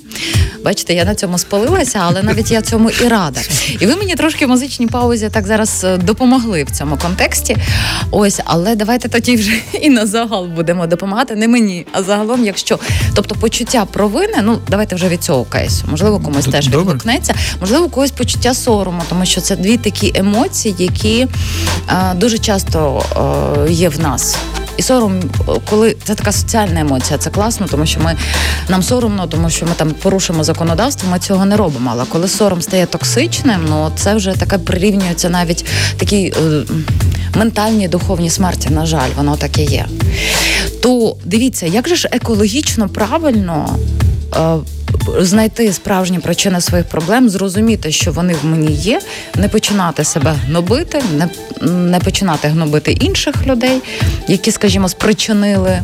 [0.64, 3.40] Бачите, я на цьому спалилася, але навіть я цьому і рада.
[3.80, 7.56] І ви мені трошки в музичній паузі так зараз е, допомогли в цьому контексті.
[8.10, 11.34] Ось, але давайте тоді вже і на загал будемо допомагати.
[11.36, 12.78] Не мені, а загалом, якщо
[13.14, 15.84] тобто почуття провини, ну давайте вже від цього кейсу.
[15.90, 21.26] Можливо, комусь теж відгукнеться, можливо, когось почуття сорому, тому що це дві такі емоції, які
[21.88, 23.02] е, дуже часто
[23.68, 24.36] е, є в нас.
[24.76, 25.20] І сором,
[25.70, 28.16] коли це така соціальна емоція, це класно, тому що ми
[28.68, 31.90] нам соромно, тому що ми там порушимо законодавство, ми цього не робимо.
[31.92, 35.64] Але коли сором стає токсичним, ну це вже таке прирівнюється навіть
[35.96, 36.64] такій е,
[37.36, 38.70] ментальній духовні смерті.
[38.70, 39.86] На жаль, воно таке є.
[40.82, 43.78] То дивіться, як же ж екологічно правильно.
[45.20, 49.00] Знайти справжні причини своїх проблем, зрозуміти, що вони в мені є,
[49.34, 51.28] не починати себе гнобити, не
[51.66, 53.82] не починати гнобити інших людей,
[54.28, 55.82] які, скажімо, спричинили е,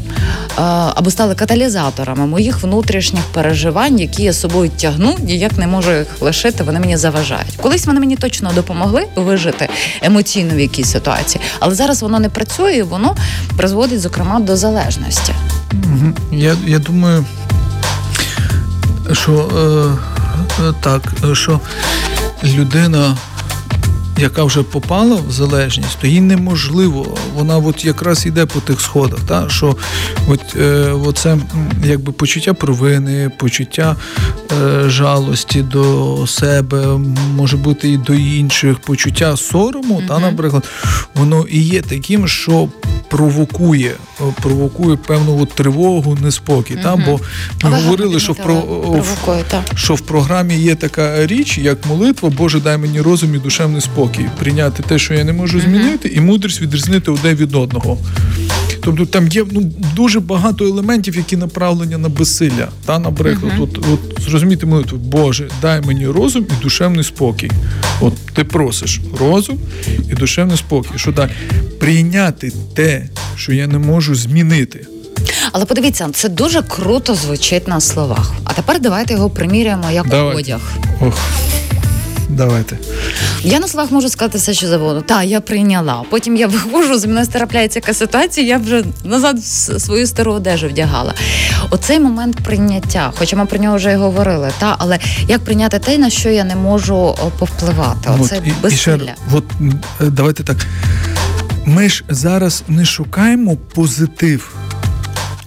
[0.95, 6.65] або стали каталізаторами моїх внутрішніх переживань, які я собою тягну, ніяк не можу їх лишити.
[6.65, 7.57] Вони мені заважають.
[7.57, 9.69] Колись вони мені точно допомогли вижити
[10.03, 13.17] емоційно в якійсь ситуації, але зараз воно не працює, і воно
[13.57, 15.33] призводить, зокрема, до залежності.
[16.33, 17.25] Я, Я думаю
[19.13, 21.61] що е, е, так, що
[22.45, 23.17] людина.
[24.21, 27.17] Яка вже попала в залежність, то їй неможливо.
[27.35, 29.21] Вона от якраз йде по тих сходах.
[29.29, 29.49] Та?
[29.49, 29.77] Що
[30.29, 31.37] от, е, оце
[31.85, 33.97] якби почуття провини, почуття
[34.53, 36.87] е, жалості до себе,
[37.37, 40.09] може бути і до інших, почуття сорому, mm-hmm.
[40.09, 40.69] та, наприклад,
[41.15, 42.69] воно і є таким, що
[43.09, 43.95] провокує
[44.43, 46.75] провокує певну от тривогу, неспокій.
[46.75, 46.83] Угу.
[46.83, 46.97] Та?
[46.97, 47.21] Бо ми
[47.63, 49.05] Але говорили, що в про провокує,
[49.75, 54.10] що в програмі є така річ, як молитва, Боже, дай мені розум і душевний спокій,
[54.39, 57.99] прийняти те, що я не можу змінити, і мудрість відрізнити одне від одного.
[58.83, 62.69] Тобто там є ну, дуже багато елементів, які направлені на безсилля.
[62.87, 63.63] Та, Наприклад, uh-huh.
[63.63, 67.51] от, от зрозуміти молитву, Боже, дай мені розум і душевний спокій.
[68.01, 69.59] От ти просиш розум
[70.11, 70.91] і душевний спокій.
[70.97, 71.31] Що далі?
[71.79, 74.87] Прийняти те, що я не можу змінити.
[75.53, 78.33] Але подивіться, це дуже круто звучить на словах.
[78.45, 80.41] А тепер давайте його приміряємо як Давайте.
[80.41, 80.61] одяг.
[81.01, 81.19] Ох.
[82.37, 82.79] Давайте.
[83.43, 85.03] Я на словах можу сказати все, що завгодно.
[85.03, 86.03] Так, я прийняла.
[86.11, 89.45] Потім я виходжу, з мене трапляється яка ситуація, я вже назад
[89.79, 91.15] свою стару одежу вдягала.
[91.71, 95.99] Оцей момент прийняття, хоча ми про нього вже й говорили, та але як прийняти те,
[95.99, 98.11] на що я не можу повпливати?
[98.21, 98.73] Оце от.
[98.73, 98.99] І, і ще,
[99.33, 99.45] от
[100.01, 100.57] давайте так.
[101.65, 104.55] Ми ж зараз не шукаємо позитив.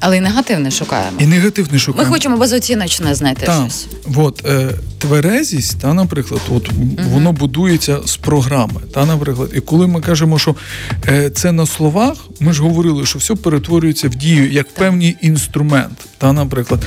[0.05, 1.17] Але і негативне шукаємо.
[1.19, 2.09] І негативне шукаємо.
[2.09, 3.61] Ми хочемо безоціночне знайти Так.
[3.61, 3.87] щось.
[4.15, 6.69] От, е, тверезість, та, наприклад, от,
[7.11, 8.81] воно будується з програми.
[8.93, 9.49] Та, наприклад.
[9.55, 10.55] І коли ми кажемо, що
[11.07, 15.97] е, це на словах, ми ж говорили, що все перетворюється в дію як певний інструмент.
[16.17, 16.85] Та, наприклад,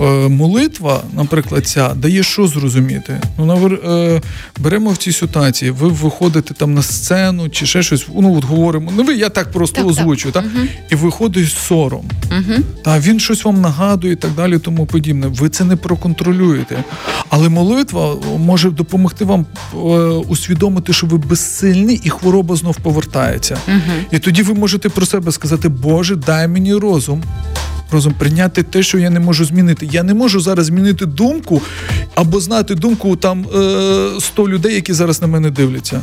[0.00, 3.20] е, молитва, наприклад, ця дає що зрозуміти.
[3.38, 4.20] Ну, навер- е,
[4.58, 8.90] беремо в цій ситуації, ви виходите там на сцену чи ще щось, ну от говоримо,
[8.92, 9.90] не ви, я так просто Так, так.
[9.90, 10.44] озвучую, та,
[10.90, 12.04] і виходить сором.
[12.48, 12.58] Угу.
[12.82, 15.26] Та він щось вам нагадує і так далі, тому подібне.
[15.26, 16.84] Ви це не проконтролюєте.
[17.28, 19.76] Але молитва може допомогти вам е,
[20.28, 23.58] усвідомити, що ви безсильні, і хвороба знов повертається.
[24.10, 27.22] І тоді ви можете про себе сказати: Боже, дай мені розум.
[27.90, 29.88] Розум прийняти те, що я не можу змінити.
[29.92, 31.62] Я не можу зараз змінити думку
[32.14, 36.00] або знати думку там е, 100 людей, які зараз на мене дивляться.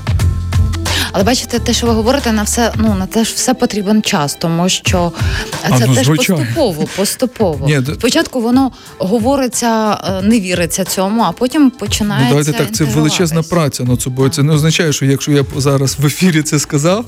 [1.15, 4.37] Але бачите, те, що ви говорите, на все ну на те ж все потрібен час,
[4.39, 5.11] тому що
[5.77, 7.67] це ну, теж поступово, поступово.
[7.67, 12.35] Ні, Спочатку воно говориться, е, не віриться цьому, а потім починається.
[12.35, 14.29] Ну, давайте так, це величезна праця праця над собою.
[14.29, 17.05] Це не означає, що якщо я зараз в ефірі це сказав,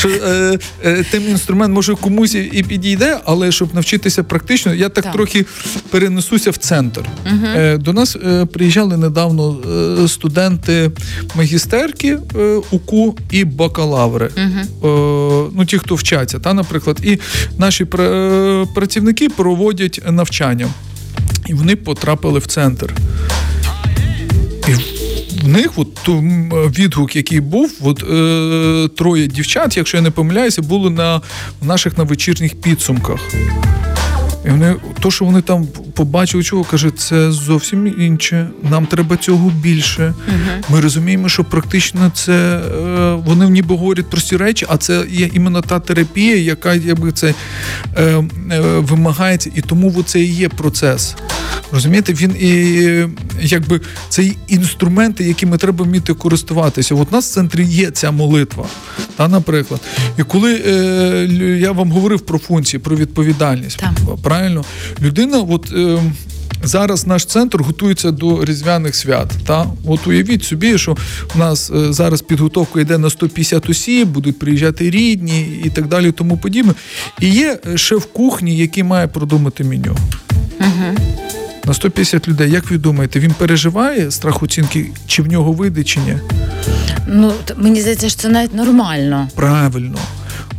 [0.00, 5.04] що е, е, тим інструмент може комусь і- підійде, але щоб навчитися практично, я так,
[5.04, 5.12] Так.
[5.12, 5.46] трохи
[5.90, 7.02] перенесуся в центр.
[7.56, 9.56] Е, до нас е, приїжджали недавно
[10.04, 10.90] е, студенти
[11.34, 14.30] магістерки е, УКУ і бакалаври.
[14.36, 14.60] Е,
[15.54, 17.18] ну, ті, хто вчаться, та, наприклад, і
[17.58, 20.68] наші пра- працівники проводять навчання.
[21.46, 22.94] І вони потрапили в центр.
[25.42, 26.08] В них от
[26.78, 31.20] відгук, який був, от, е, троє дівчат, якщо я не помиляюся, були на
[31.62, 33.20] наших на вечірніх підсумках.
[34.46, 38.48] І вони, то, що вони там побачили, чого каже, це зовсім інше.
[38.70, 40.14] Нам треба цього більше.
[40.68, 45.62] Ми розуміємо, що практично це е, вони ніби говорять прості речі, а це є іменно
[45.62, 47.34] та терапія, яка якби це
[47.96, 48.24] е, е,
[48.78, 51.16] вимагається, і тому це і є процес.
[51.72, 52.50] Розумієте, він і
[53.40, 56.94] якби це і інструменти, якими треба вміти користуватися.
[56.94, 58.66] От у нас в центрі є ця молитва,
[59.16, 59.80] та, наприклад.
[60.18, 63.92] І коли е, я вам говорив про функції, про відповідальність, Так.
[64.30, 64.64] Правильно,
[65.02, 65.72] людина, от.
[65.72, 65.98] Е,
[66.62, 69.30] Зараз наш центр готується до різдвяних свят.
[69.46, 70.96] Та от уявіть собі, що
[71.34, 76.12] у нас е, зараз підготовка йде на 150 осіб, будуть приїжджати рідні і так далі,
[76.12, 76.72] тому подібне.
[77.20, 79.96] І є е, шеф кухні, який має продумати меню.
[81.64, 82.50] На 150 людей.
[82.50, 86.16] Як ви думаєте, він переживає страх оцінки, чи в нього вийде, чи ні?
[87.06, 89.28] Ну мені здається, що це навіть нормально.
[89.34, 89.98] Правильно.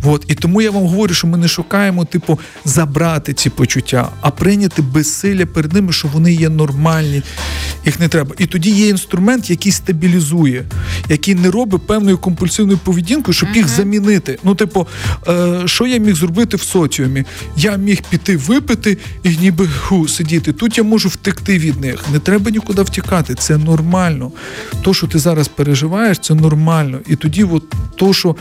[0.04, 0.26] От.
[0.28, 4.82] І тому я вам говорю, що ми не шукаємо, типу, забрати ці почуття, а прийняти
[4.82, 7.24] безсилля перед ними, що вони є нормальні,
[7.86, 8.36] їх не треба.
[8.38, 10.66] І тоді є інструмент, який стабілізує,
[11.10, 14.40] який не робить певною компульсивною поведінкою, щоб їх замінити.
[14.44, 14.88] Ну, типу,
[15.28, 17.24] е, що я міг зробити в соціумі?
[17.58, 20.54] Я міг піти випити і ніби ху, сидіти.
[20.54, 22.10] Тут я можу втекти від них.
[22.14, 23.36] Не треба нікуди втікати.
[23.36, 24.32] Це нормально.
[24.82, 27.00] То, що ти зараз переживаєш, це нормально.
[27.08, 27.64] І тоді, от
[27.96, 28.36] то, що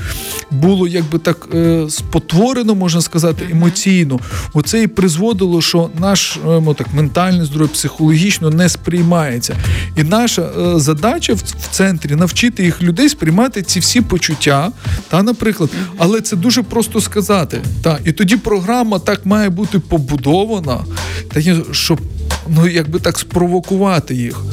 [0.50, 1.48] було якби так
[1.90, 4.20] спотворено, можна сказати, емоційно,
[4.52, 9.56] оце і призводило, що наш е, ну, так, ментальне здоров'я, психологічно не сприймається.
[9.96, 14.72] І наша е, задача в, в центрі навчити їх людей сприймати ці всі почуття,
[15.08, 17.62] та, наприклад, але це дуже просто сказати.
[17.82, 20.78] Та, і тоді програма так має бути побудована,
[21.32, 21.40] та,
[21.72, 22.00] щоб
[22.48, 24.44] ну, якби так спровокувати їх.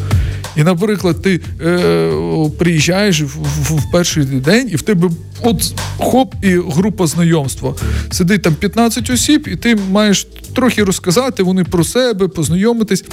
[0.58, 2.12] І, наприклад, ти е,
[2.58, 5.10] приїжджаєш в, в, в перший день, і в тебе
[5.44, 7.76] от хоп, і група знайомства.
[8.12, 13.06] Сидить там 15 осіб, і ти маєш трохи розказати вони про себе, познайомитись.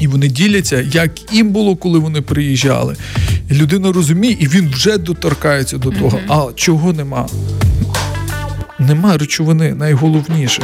[0.00, 2.96] І вони діляться, як їм було, коли вони приїжджали.
[3.50, 6.20] І людина розуміє, і він вже доторкається до того.
[6.28, 7.28] А чого нема?
[8.78, 10.62] Нема речовини, найголовніше.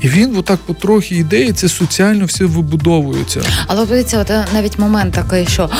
[0.00, 3.40] І він отак потрохи йде, і це соціально все вибудовується.
[3.66, 5.70] Але подивіться, от е, навіть момент такий, що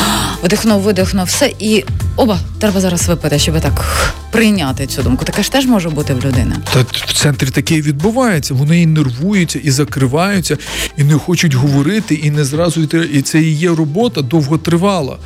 [0.42, 1.84] вдихнув, видихнув, все, і
[2.16, 3.84] оба, треба зараз випити, щоб так
[4.30, 5.24] прийняти цю думку.
[5.24, 6.56] Таке ж теж може бути в людини.
[6.72, 8.54] Та в центрі таке і відбувається.
[8.54, 10.56] Вони і нервуються, і закриваються,
[10.96, 13.08] і не хочуть говорити, і не зразу йти.
[13.12, 15.18] І це і є робота довготривала.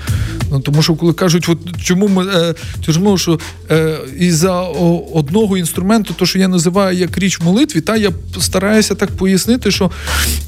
[0.50, 2.54] Ну, тому що коли кажуть, от чому ми е,
[2.86, 3.38] чому, що
[3.70, 8.10] е, із-за о, одного інструменту, то що я називаю як річ в молитві, та я
[8.40, 9.90] стараюся так пояснити, що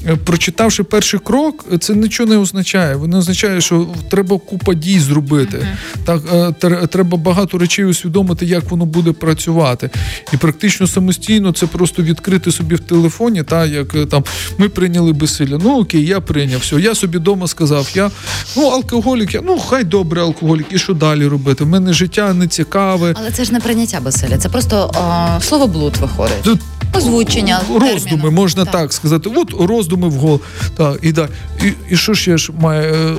[0.07, 2.95] е, прочитавши перший крок, це нічого не означає.
[2.95, 5.67] Воно означає, що треба купа дій зробити.
[6.05, 9.89] Так е, тр- треба багато речей усвідомити, як воно буде працювати.
[10.33, 14.23] І практично самостійно це просто відкрити собі в телефоні, та як е, там
[14.57, 15.59] ми прийняли безсилля.
[15.63, 16.75] Ну окей, я прийняв все.
[16.75, 18.11] Я собі вдома сказав, я
[18.57, 21.63] ну алкоголік, я ну хай добре алкоголік, і що далі робити?
[21.63, 23.13] У мене життя не цікаве.
[23.17, 26.41] Але це ж не прийняття Василя, це просто о, слово блуд виходить.
[26.43, 26.59] Тут
[26.97, 27.59] Озвучення.
[27.69, 28.31] Роздуми, терміну.
[28.31, 28.73] можна так.
[28.73, 28.93] Так.
[28.93, 29.29] сказати.
[29.35, 30.41] От роздуми в гол.
[30.75, 31.27] Так, і, да.
[31.63, 33.15] і, і що ще ж має е, е,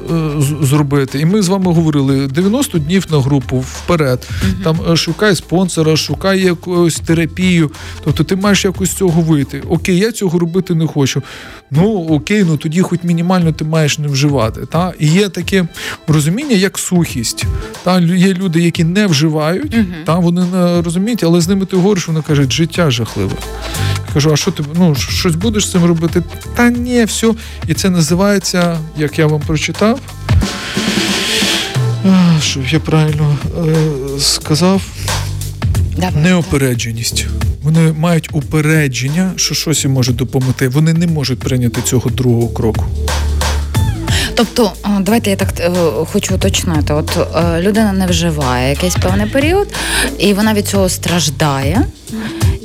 [0.63, 1.21] зробити?
[1.21, 4.29] І ми з вами говорили 90 днів на групу вперед.
[4.65, 7.71] Там е, шукай спонсора, шукай якусь терапію.
[8.05, 9.63] Тобто ти маєш якось з цього вийти.
[9.69, 11.23] Окей, я цього робити не хочу.
[11.71, 14.67] Ну окей, ну тоді хоч мінімально ти маєш не вживати.
[14.67, 14.93] Та?
[14.99, 15.67] І є таке
[16.07, 17.45] розуміння, як сухість.
[17.83, 18.01] Та?
[18.01, 20.19] Є люди, які не вживають, та?
[20.19, 23.33] вони не розуміють, але з ними ти говориш, вони кажуть, життя жахливе.
[24.15, 26.23] Кажу, а що ти ну щось будеш з цим робити?
[26.57, 27.35] Та ні, все.
[27.69, 30.01] І це називається, як я вам прочитав.
[32.43, 33.75] Щоб я правильно е,
[34.21, 34.83] сказав,
[35.97, 36.23] Давай.
[36.23, 37.27] неопередженість.
[37.63, 40.69] Вони мають упередження, що щось їм може допомогти.
[40.69, 42.85] Вони не можуть прийняти цього другого кроку.
[44.35, 45.71] Тобто, давайте я так е,
[46.13, 46.95] хочу уточнити.
[46.95, 49.69] От е, людина не вживає якийсь певний період,
[50.19, 51.85] і вона від цього страждає.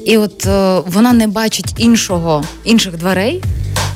[0.05, 3.43] І от е, вона не бачить іншого, інших дверей,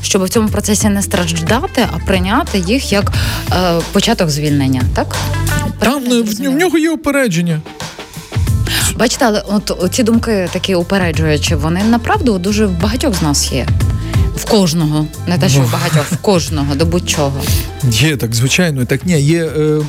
[0.02, 3.12] щоб в цьому процесі не страждати, а прийняти їх як
[3.52, 4.82] е, початок звільнення.
[4.96, 5.16] Так?
[5.80, 7.62] Там не, в, в нього є упередження.
[8.96, 13.68] Бачите, але от ці думки такі упереджуючі, вони направду дуже в багатьох з нас є.
[14.36, 15.66] В кожного, не те, що Ну.
[15.66, 17.42] в багатьох, в кожного, до будь-чого.
[17.90, 18.86] Є так, звичайно.
[18.86, 19.80] Так ні, є е,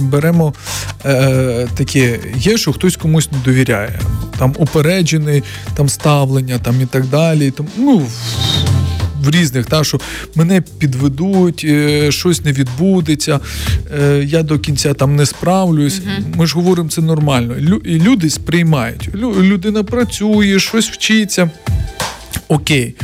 [0.00, 0.54] беремо
[1.06, 4.00] е, таке, є, що хтось комусь не довіряє.
[4.38, 5.42] Там упереджений,
[5.74, 7.50] там ставлення, там і так далі.
[7.50, 8.10] Там, ну, в-
[9.24, 10.00] в різних, та, що
[10.34, 13.40] мене підведуть, е, щось не відбудеться,
[14.00, 16.00] е, я до кінця там не справлюсь.
[16.36, 17.54] Ми ж говоримо, це нормально.
[17.54, 19.08] Лю- і люди сприймають.
[19.14, 21.50] Лю- людина працює, щось вчиться.
[22.48, 22.94] Окей.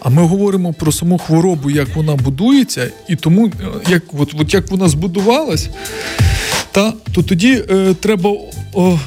[0.00, 3.50] А ми говоримо про саму хворобу, як вона будується, і тому, е,
[3.88, 5.68] як, от, от як вона збудувалась,
[6.72, 8.30] та, то тоді е, треба
[8.74, 8.98] о,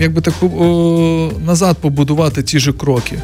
[0.00, 3.18] якби так о, назад побудувати ті ж кроки.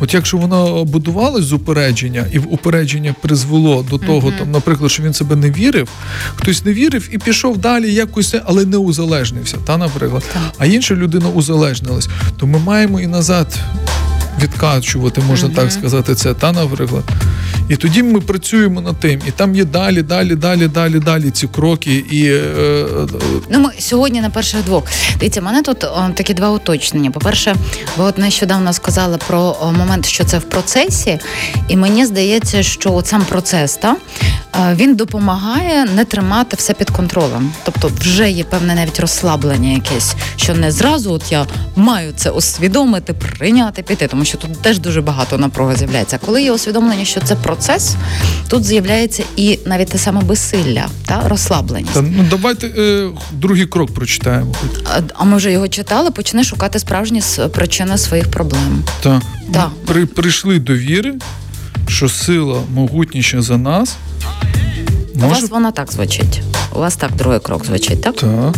[0.00, 5.02] От якщо вона будувалась з упередження, і в упередження призвело до того, там, наприклад, що
[5.02, 5.88] він себе не вірив,
[6.34, 10.24] хтось не вірив і пішов далі якось, але не узалежнився, та, наприклад.
[10.58, 13.58] А інша людина узалежнилась, то ми маємо і назад
[14.42, 17.04] відкачувати, можна так сказати, це, та, наприклад.
[17.70, 21.46] І тоді ми працюємо над тим, і там є далі, далі, далі, далі, далі ці
[21.46, 22.04] кроки.
[22.10, 23.06] І е, е,
[23.50, 24.84] Ну, ми сьогодні на перших двох.
[25.18, 27.10] Дивіться, мене тут о, такі два уточнення.
[27.10, 27.56] По-перше,
[27.96, 31.18] ви от нещодавно сказали про о, момент, що це в процесі,
[31.68, 33.96] і мені здається, що от сам процес та,
[34.54, 37.52] е, він допомагає не тримати все під контролем.
[37.64, 43.12] Тобто, вже є певне навіть розслаблення якесь, що не зразу от я маю це усвідомити,
[43.12, 46.18] прийняти, піти, тому що тут теж дуже багато напруги з'являється.
[46.26, 47.59] Коли є усвідомлення, що це процес,
[48.48, 51.92] тут з'являється і навіть те саме безсилля, та розслабленість.
[51.94, 54.54] та, ну, давайте е, другий крок прочитаємо.
[54.84, 58.84] А- А ми вже його читали, почни шукати справжні причини своїх проблем.
[59.02, 59.22] Та.
[59.52, 59.70] Так.
[59.88, 61.14] Ми при, прийшли до віри,
[61.88, 63.96] що сила могутніша за нас.
[65.14, 66.40] У вас вона так звучить.
[66.74, 68.16] У вас так другий крок звучить, так?
[68.16, 68.52] та.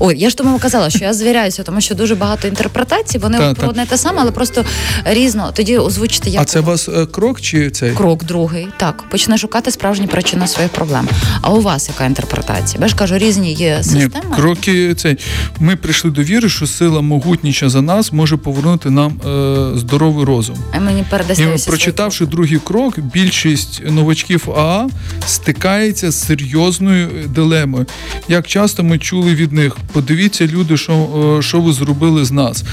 [0.00, 3.54] Ой, я ж тому казала, що я звіряюся, тому що дуже багато інтерпретацій, вони Та,
[3.54, 3.68] про та.
[3.70, 4.64] одне те саме, але просто
[5.04, 5.50] різно.
[5.54, 7.92] Тоді озвучите як А це у вас е, крок чи цей?
[7.92, 8.68] крок другий.
[8.76, 11.08] Так, почни шукати справжні причини своїх проблем.
[11.42, 12.82] А у вас яка інтерпретація?
[12.82, 14.36] Я ж кажу, різні є Ні, системи.
[14.36, 15.16] кроки цей.
[15.60, 20.56] Ми прийшли до віри, що сила могутніша за нас може повернути нам е, здоровий розум.
[20.72, 21.04] А мені.
[21.38, 24.88] І прочитавши другий крок, більшість новачків АА
[25.26, 27.86] стикається з серйозною дилемою.
[28.28, 30.92] Як часто ми чули від них: подивіться, люди, що,
[31.38, 32.64] е, що ви зробили з нас.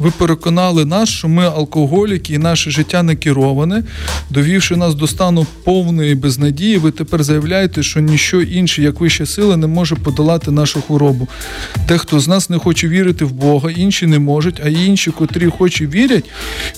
[0.00, 3.82] Ви переконали нас, що ми алкоголіки і наше життя не кероване,
[4.30, 9.56] довівши нас до стану повної безнадії, ви тепер заявляєте, що ніщо інше, як вища сила,
[9.56, 11.28] не може подолати нашу хворобу.
[11.88, 15.80] Дехто з нас не хоче вірити в Бога, інші не можуть, а інші, котрі хоч
[15.80, 16.24] і вірять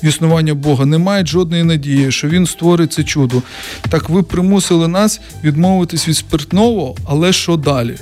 [0.02, 3.42] в існування Бога, не мають жодної надії, що він створить це чудо.
[3.88, 7.96] Так ви примусили нас відмовитись від спиртного, але що далі?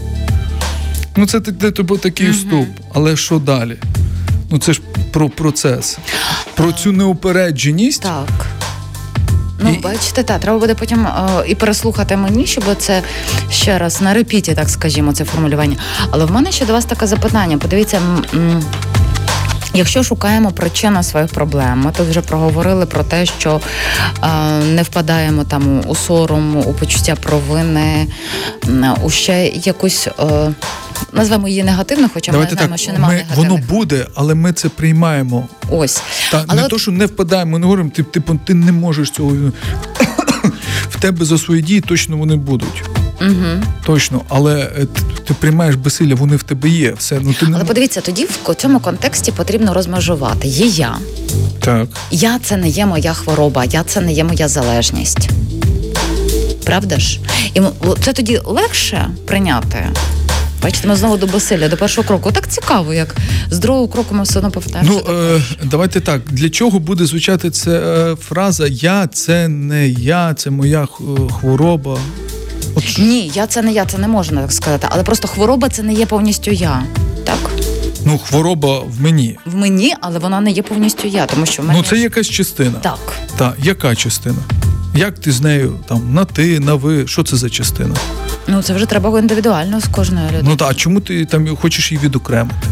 [1.17, 3.77] Ну, це для тебе такий вступ, але що далі?
[4.51, 4.81] Ну це ж
[5.13, 5.99] про процес,
[6.55, 8.03] про цю неупередженість.
[8.03, 8.47] Так.
[9.61, 11.11] Ну, І- бачите, так, треба буде потім е,
[11.49, 13.03] і переслухати мені, щоб це
[13.51, 15.77] ще раз на репіті, так скажімо, це формулювання.
[16.11, 17.59] Але в мене ще до вас таке запитання.
[17.59, 17.97] Подивіться.
[17.97, 18.63] м, м,
[19.75, 23.61] Якщо шукаємо причину своїх проблем, ми тут вже проговорили про те, що
[24.23, 24.29] е,
[24.65, 28.07] не впадаємо там у сором, у почуття провини,
[29.03, 30.53] у ще якусь е,
[31.13, 33.51] назвемо її негативно, хоча ми Давайте знаємо, так, що немає негативних.
[33.51, 35.49] воно буде, але ми це приймаємо.
[35.71, 36.03] Ось.
[36.31, 38.73] Та Але не от- то, що не впадаємо, ми не говоримо, ти, типу, ти не
[38.73, 39.31] можеш цього.
[40.91, 42.83] В тебе за свої дії точно вони будуть.
[43.25, 43.63] Угу.
[43.87, 46.95] Точно, але е, ти, ти приймаєш безсилля, вони в тебе є.
[46.99, 50.49] Все, ну ти не Але подивіться, тоді в цьому контексті потрібно розмежувати.
[50.49, 50.99] Є я.
[51.61, 51.89] так.
[52.11, 55.29] Я це не є моя хвороба, я це не є моя залежність.
[56.65, 57.21] Правда ж?
[57.55, 57.61] І
[58.01, 59.87] це тоді легше прийняти.
[60.63, 62.33] Бачите, ми знову до безсилля, до першого кроку.
[62.33, 63.17] Так цікаво, як
[63.51, 65.01] з другого кроку ми все одно повертаємося.
[65.09, 66.21] Ну е, давайте так.
[66.31, 70.89] Для чого буде звучати ця е, фраза Я це не я, це моя
[71.41, 71.99] хвороба.
[72.75, 74.87] От Ні, я це не я, це не можна так сказати.
[74.91, 76.83] Але просто хвороба це не є повністю я.
[77.25, 77.51] Так?
[78.05, 79.39] ну, хвороба в мені.
[79.47, 82.27] В мені, але вона не є повністю я, тому що в мене Ну це якась
[82.29, 82.79] частина.
[82.81, 82.99] так.
[83.37, 84.37] Та яка частина?
[84.97, 87.07] Як ти з нею там на ти, на ви?
[87.07, 87.95] Що це за частина?
[88.47, 90.47] Ну це вже треба індивідуально з кожною людиною.
[90.51, 92.69] Ну та а чому ти там хочеш її відокремити?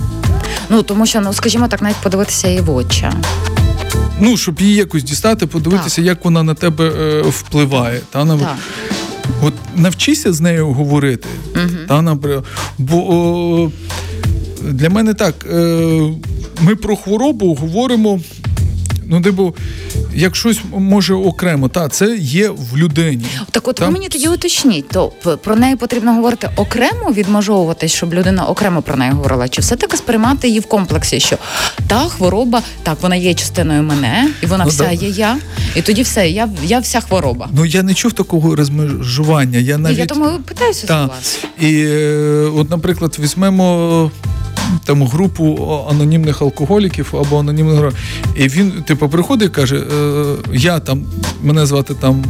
[0.69, 3.07] Ну тому що, ну скажімо так, навіть подивитися її в очі.
[4.21, 8.01] Ну, щоб її якось дістати, подивитися, як вона на тебе е, впливає.
[8.11, 8.57] Та на Так.
[9.43, 11.29] От навчися з нею говорити.
[11.89, 12.45] Та наприклад,
[12.79, 13.71] бо о,
[14.63, 16.15] для мене так, е,
[16.61, 18.21] ми про хворобу говоримо.
[19.07, 19.55] Ну, типу,
[20.15, 23.25] як щось може окремо, та це є в людині.
[23.51, 23.85] Так, от Та?
[23.87, 28.97] ви мені тоді уточніть, то про неї потрібно говорити окремо, відмежовуватись, щоб людина окремо про
[28.97, 31.39] неї говорила, чи все таки сприймати її в комплексі, що
[31.87, 34.91] та хвороба, так вона є частиною мене, і вона Ну, вся да.
[34.91, 35.37] є я,
[35.77, 37.49] і тоді все, я, я вся хвороба.
[37.53, 39.59] Ну я не чув такого розмежування.
[39.59, 40.95] Я навіть Я тому питаюся Та.
[41.01, 41.39] за вас.
[41.61, 44.11] І е, от, наприклад, візьмемо
[44.85, 47.93] там групу анонімних алкоголіків або анонімних гро-
[48.37, 51.05] І він, типу, приходить і каже: е, я там,
[51.43, 52.25] мене звати там.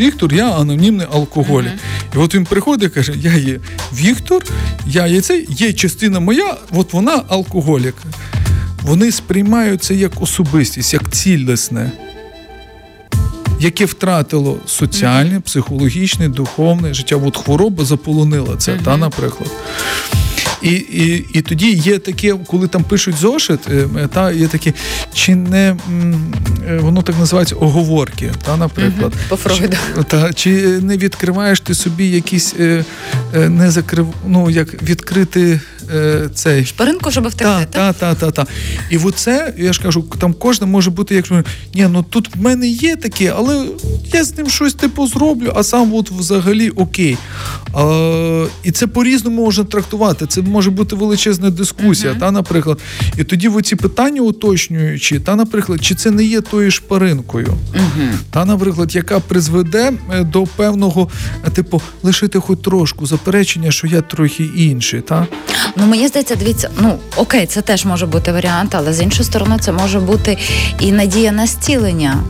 [0.00, 1.72] Віктор, я анонімний алкоголік.
[2.14, 3.60] І от він приходить і каже: Я є
[3.94, 4.44] Віктор,
[4.86, 7.94] я є цей, є частина моя, от вона алкоголік.
[8.82, 11.92] Вони сприймають це як особистість, як цілісне,
[13.60, 17.16] яке втратило соціальне, психологічне, духовне життя.
[17.16, 19.50] От хвороба заполонила це, та, наприклад.
[20.64, 24.72] І, і, і тоді є таке, коли там пишуть зошит, е, та є такі,
[25.14, 25.76] чи не
[26.68, 29.12] е, воно так називається оговорки, та, наприклад.
[29.28, 29.76] По Фройду.
[29.96, 30.50] Чи, та, чи
[30.80, 32.84] не відкриваєш ти собі якісь е,
[33.34, 35.60] е, не закрив, ну як відкрити
[36.34, 37.96] цей Шпаринку, щоб втекти, та, так?
[37.96, 38.46] та, та, та.
[38.90, 41.30] І оце, я ж кажу, там кожна може бути, як
[41.74, 43.66] ні, ну тут в мене є таке, але
[44.12, 47.16] я з ним щось типу зроблю, а сам от взагалі окей.
[47.74, 50.26] А, і це по-різному можна трактувати.
[50.26, 52.78] Це може бути величезна дискусія, та, наприклад.
[53.18, 57.54] І тоді ці питання уточнюючи, та, наприклад, чи це не є тою шпаринкою,
[58.30, 61.08] та, наприклад, яка призведе е, до певного,
[61.46, 65.00] е, типу, лишити хоч трошку заперечення, що я трохи інший.
[65.00, 65.26] Та?
[65.76, 69.56] Ну мені здається, дивіться, ну окей, це теж може бути варіант, але з іншої сторони,
[69.60, 70.38] це може бути
[70.80, 72.24] і надія на зцілення.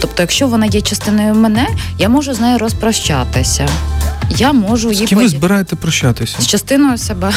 [0.00, 1.68] Тобто, якщо вона є частиною мене,
[1.98, 3.68] я можу з нею розпрощатися.
[4.30, 6.36] Я можу З ким ви збираєте прощатися?
[6.42, 7.32] з частиною себе.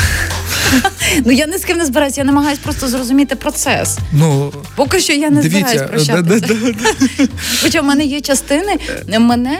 [1.25, 3.97] ну я ні з ким не збираюся, я намагаюся просто зрозуміти процес.
[4.11, 6.55] Ну, Поки що я не збираюсь прощатися.
[7.63, 8.75] Хоча в мене є частини
[9.19, 9.57] мене,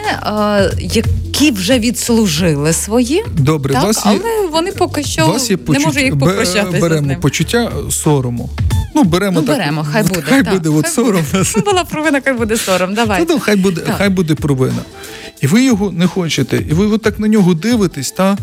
[0.80, 4.20] які вже відслужили свої, добре, вас але
[4.52, 6.82] вони поки що не можу їх попрощатися.
[6.82, 8.50] беремо почуття сорому.
[8.96, 9.58] Ну, беремо Ну, так.
[9.58, 10.22] беремо, хай буде.
[10.22, 11.26] Хай так, буде от хай сором.
[11.32, 11.44] буде.
[11.58, 12.94] Ну, була провина, хай буде сором.
[12.94, 13.26] Давай.
[13.30, 13.96] Ну, хай буде, Так.
[13.98, 14.82] хай буде провина.
[15.42, 18.38] І ви його не хочете, і ви от так на нього дивитесь, та,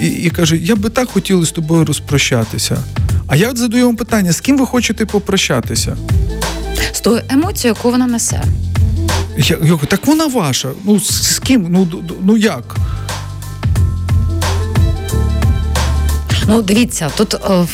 [0.00, 2.78] і, і каже, я би так хотіла з тобою розпрощатися.
[3.26, 5.96] А я от задаю вам питання: з ким ви хочете попрощатися?
[6.92, 8.42] З тою емоцією, яку вона несе.
[9.38, 10.68] Я, я так вона ваша.
[10.84, 11.66] Ну з, з ким?
[11.70, 11.88] Ну,
[12.22, 12.76] ну як?
[16.48, 17.66] Ну, дивіться, тут о,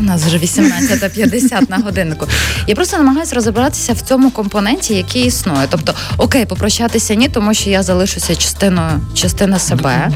[0.00, 2.26] у нас вже 18.50 на годиннику.
[2.66, 5.66] Я просто намагаюся розібратися в цьому компоненті, який існує.
[5.70, 10.10] Тобто, окей, попрощатися ні, тому що я залишуся частиною частина себе.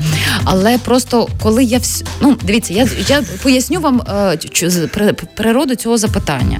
[0.44, 2.04] Але просто коли я вс...
[2.20, 4.02] ну дивіться, я, я поясню вам
[4.62, 6.58] е, природу цього запитання.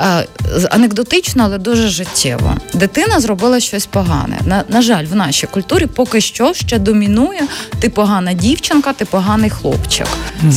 [0.00, 0.26] Е,
[0.70, 2.56] анекдотично, але дуже життєво.
[2.74, 4.38] Дитина зробила щось погане.
[4.46, 7.42] На, на жаль, в нашій культурі поки що ще домінує
[7.80, 10.06] ти погана дівчинка, ти поганий хлопчик.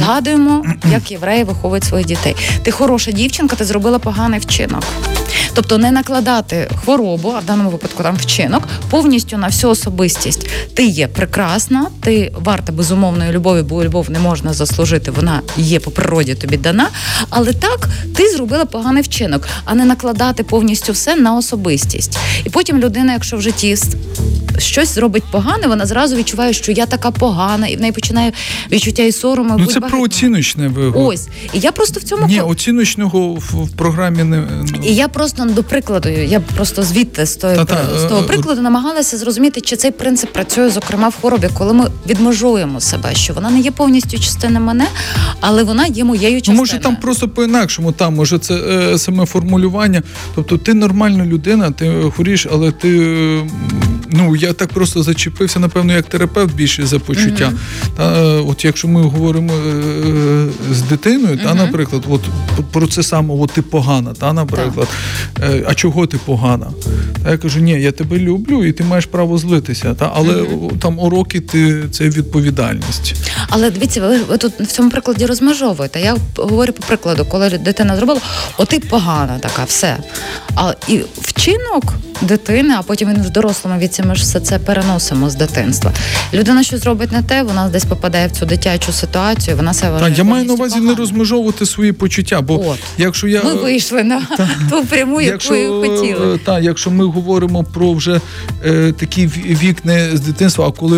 [0.08, 2.36] Згадуємо, як євреї виховують своїх дітей.
[2.64, 4.84] Ти хороша дівчинка, ти зробила поганий вчинок.
[5.54, 10.50] Тобто не накладати хворобу, а в даному випадку там вчинок, повністю на всю особистість.
[10.74, 15.92] Ти є прекрасна, ти варта безумовної любові, бо любов не можна заслужити, вона є по
[15.92, 16.90] природі тобі дана.
[17.30, 22.18] Але так ти зробила поганий вчинок, а не накладати повністю все на особистість.
[22.44, 23.78] І потім людина, якщо в житті
[24.58, 28.32] щось зробить погане, вона зразу відчуває, що я така погана, і в неї починає
[28.72, 29.56] відчуття і сорому.
[29.60, 31.06] Ну це про оціночне вигу.
[31.06, 31.28] Ось.
[31.54, 34.84] І я просто в цьому Ні, оціночного в, програмі не ну...
[34.84, 37.66] І я просто до прикладу, я просто звідти з того,
[37.98, 42.82] з того прикладу намагалася зрозуміти, чи цей принцип працює, зокрема в хворобі, коли ми відмежуємо
[42.82, 44.88] себе, що вона не є повністю частиною мене,
[45.40, 46.56] але вона є моєю частиною.
[46.56, 50.04] Ну, може там просто по-інакшому, там може це е, саме формулювання.
[50.36, 52.90] Тобто ти нормальна людина, ти хворієш, але ти
[54.10, 57.52] ну я так просто зачепився, напевно, як терапевт більше за почуття.
[57.52, 57.98] Mm-hmm.
[57.98, 61.44] Та от якщо ми говоримо е, з дитиною, mm-hmm.
[61.44, 62.22] та, наприклад, от
[62.72, 64.88] про це саме, от ти погана, та, наприклад,
[65.42, 66.68] е, а чого ти погана?
[67.24, 69.94] Та я кажу, ні, я тебе люблю, і ти маєш право злитися.
[69.94, 70.78] Та але mm-hmm.
[70.78, 73.16] там уроки ти це відповідальність.
[73.50, 76.02] Але дивіться, ви, ви тут в цьому прикладі розмежовуєте.
[76.02, 78.20] Я говорю по прикладу, коли дитина зробила,
[78.58, 79.98] о, ти погана така, все.
[80.56, 85.30] А і вчинок дитини, а потім він в дорослому віці ми ж все це переносимо
[85.30, 85.92] з дитинства.
[86.34, 89.58] Людина щось зробить не те, вона десь попадає в цю дитячу ситуацію.
[89.58, 90.92] Вона себе вважає Я маю на увазі погано.
[90.92, 92.42] не розмежовувати свої почуття.
[92.42, 92.80] Бо От.
[92.98, 94.22] якщо я ми вийшли на
[94.70, 95.38] ту пряму, яку
[95.82, 96.40] хотіли.
[96.46, 98.22] Так, якщо ми говоримо про вже
[98.66, 100.98] е, такі вік не з дитинства, а коли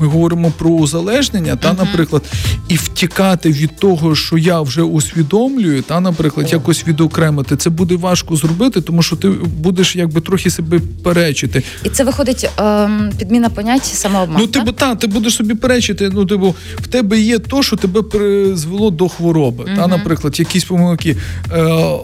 [0.00, 2.22] ми говоримо про узалежнення, та, наприклад,
[2.68, 6.52] і втікати від того, що я вже усвідомлюю, та, наприклад, oh.
[6.52, 9.28] якось відокремити, це буде важко зробити, тому що ти
[9.62, 11.62] будеш якби трохи себе перечити.
[11.84, 16.10] І це виходить ем, підміна понять самообман, Ну, ти типу, та, ти будеш собі перечити.
[16.14, 19.64] Ну, типу, в тебе є то, що тебе призвело до хвороби.
[19.76, 21.16] Та, наприклад, якісь помилки.
[21.52, 21.96] Е,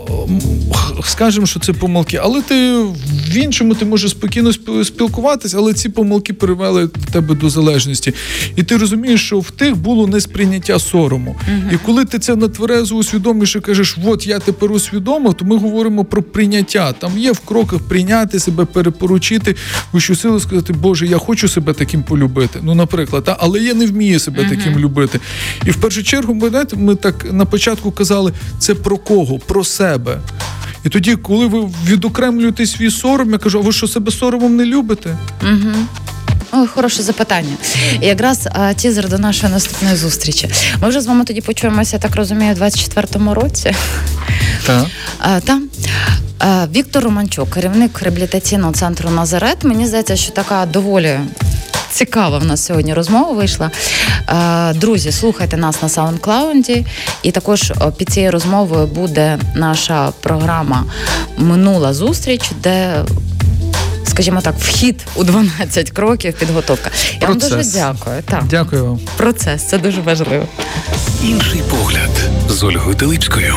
[1.05, 2.73] Скажемо, що це помилки, але ти
[3.31, 4.53] в іншому ти можеш спокійно
[4.85, 8.15] спілкуватися, але ці помилки привели тебе до залежності.
[8.57, 11.37] І ти розумієш, що в тих було несприйняття сорому.
[11.51, 15.45] uh І коли ти це на тверезо усвідомиш і кажеш, от я тепер усвідомив, то
[15.45, 16.93] ми говоримо про прийняття.
[16.93, 19.57] Там є в кроках прийняти себе, перепоручити,
[19.97, 22.59] вищу силу сказати, Боже, я хочу себе таким полюбити.
[22.63, 25.21] Ну, наприклад, та, але я не вмію себе uh таким любити.
[25.67, 29.39] І в першу чергу, ми, знаєте, ми так на початку казали, це про кого?
[29.39, 30.21] Про себе.
[30.85, 34.65] І тоді, коли ви відокремлюєте свій сором, я кажу, а ви що себе соромом не
[34.65, 35.19] любите?
[35.43, 35.75] Угу.
[36.53, 37.57] Ой, хороше запитання.
[38.01, 40.49] І якраз а, тізер до нашої наступної зустрічі.
[40.83, 43.75] Ми вже з вами тоді почуємося, так розумію, у 24-му році.
[44.67, 44.87] Так.
[45.19, 45.61] А, та.
[46.39, 49.65] а, Віктор Романчук, керівник реабілітаційного центру Назарет.
[49.65, 51.19] Мені здається, що така доволі.
[51.91, 53.71] Цікава в нас сьогодні розмова вийшла.
[54.75, 56.85] Друзі, слухайте нас на SoundCloud.
[57.23, 60.85] І також під цією розмовою буде наша програма
[61.37, 63.05] Минула зустріч, де
[64.17, 66.91] скажімо так, вхід у 12 кроків, підготовка.
[67.21, 67.51] Я Процес.
[67.51, 68.23] вам дуже дякую.
[68.23, 68.45] Так.
[68.51, 69.01] Дякую вам.
[69.17, 70.47] Процес це дуже важливо.
[71.25, 72.11] Інший погляд
[72.49, 73.55] з Ольгою Телипською.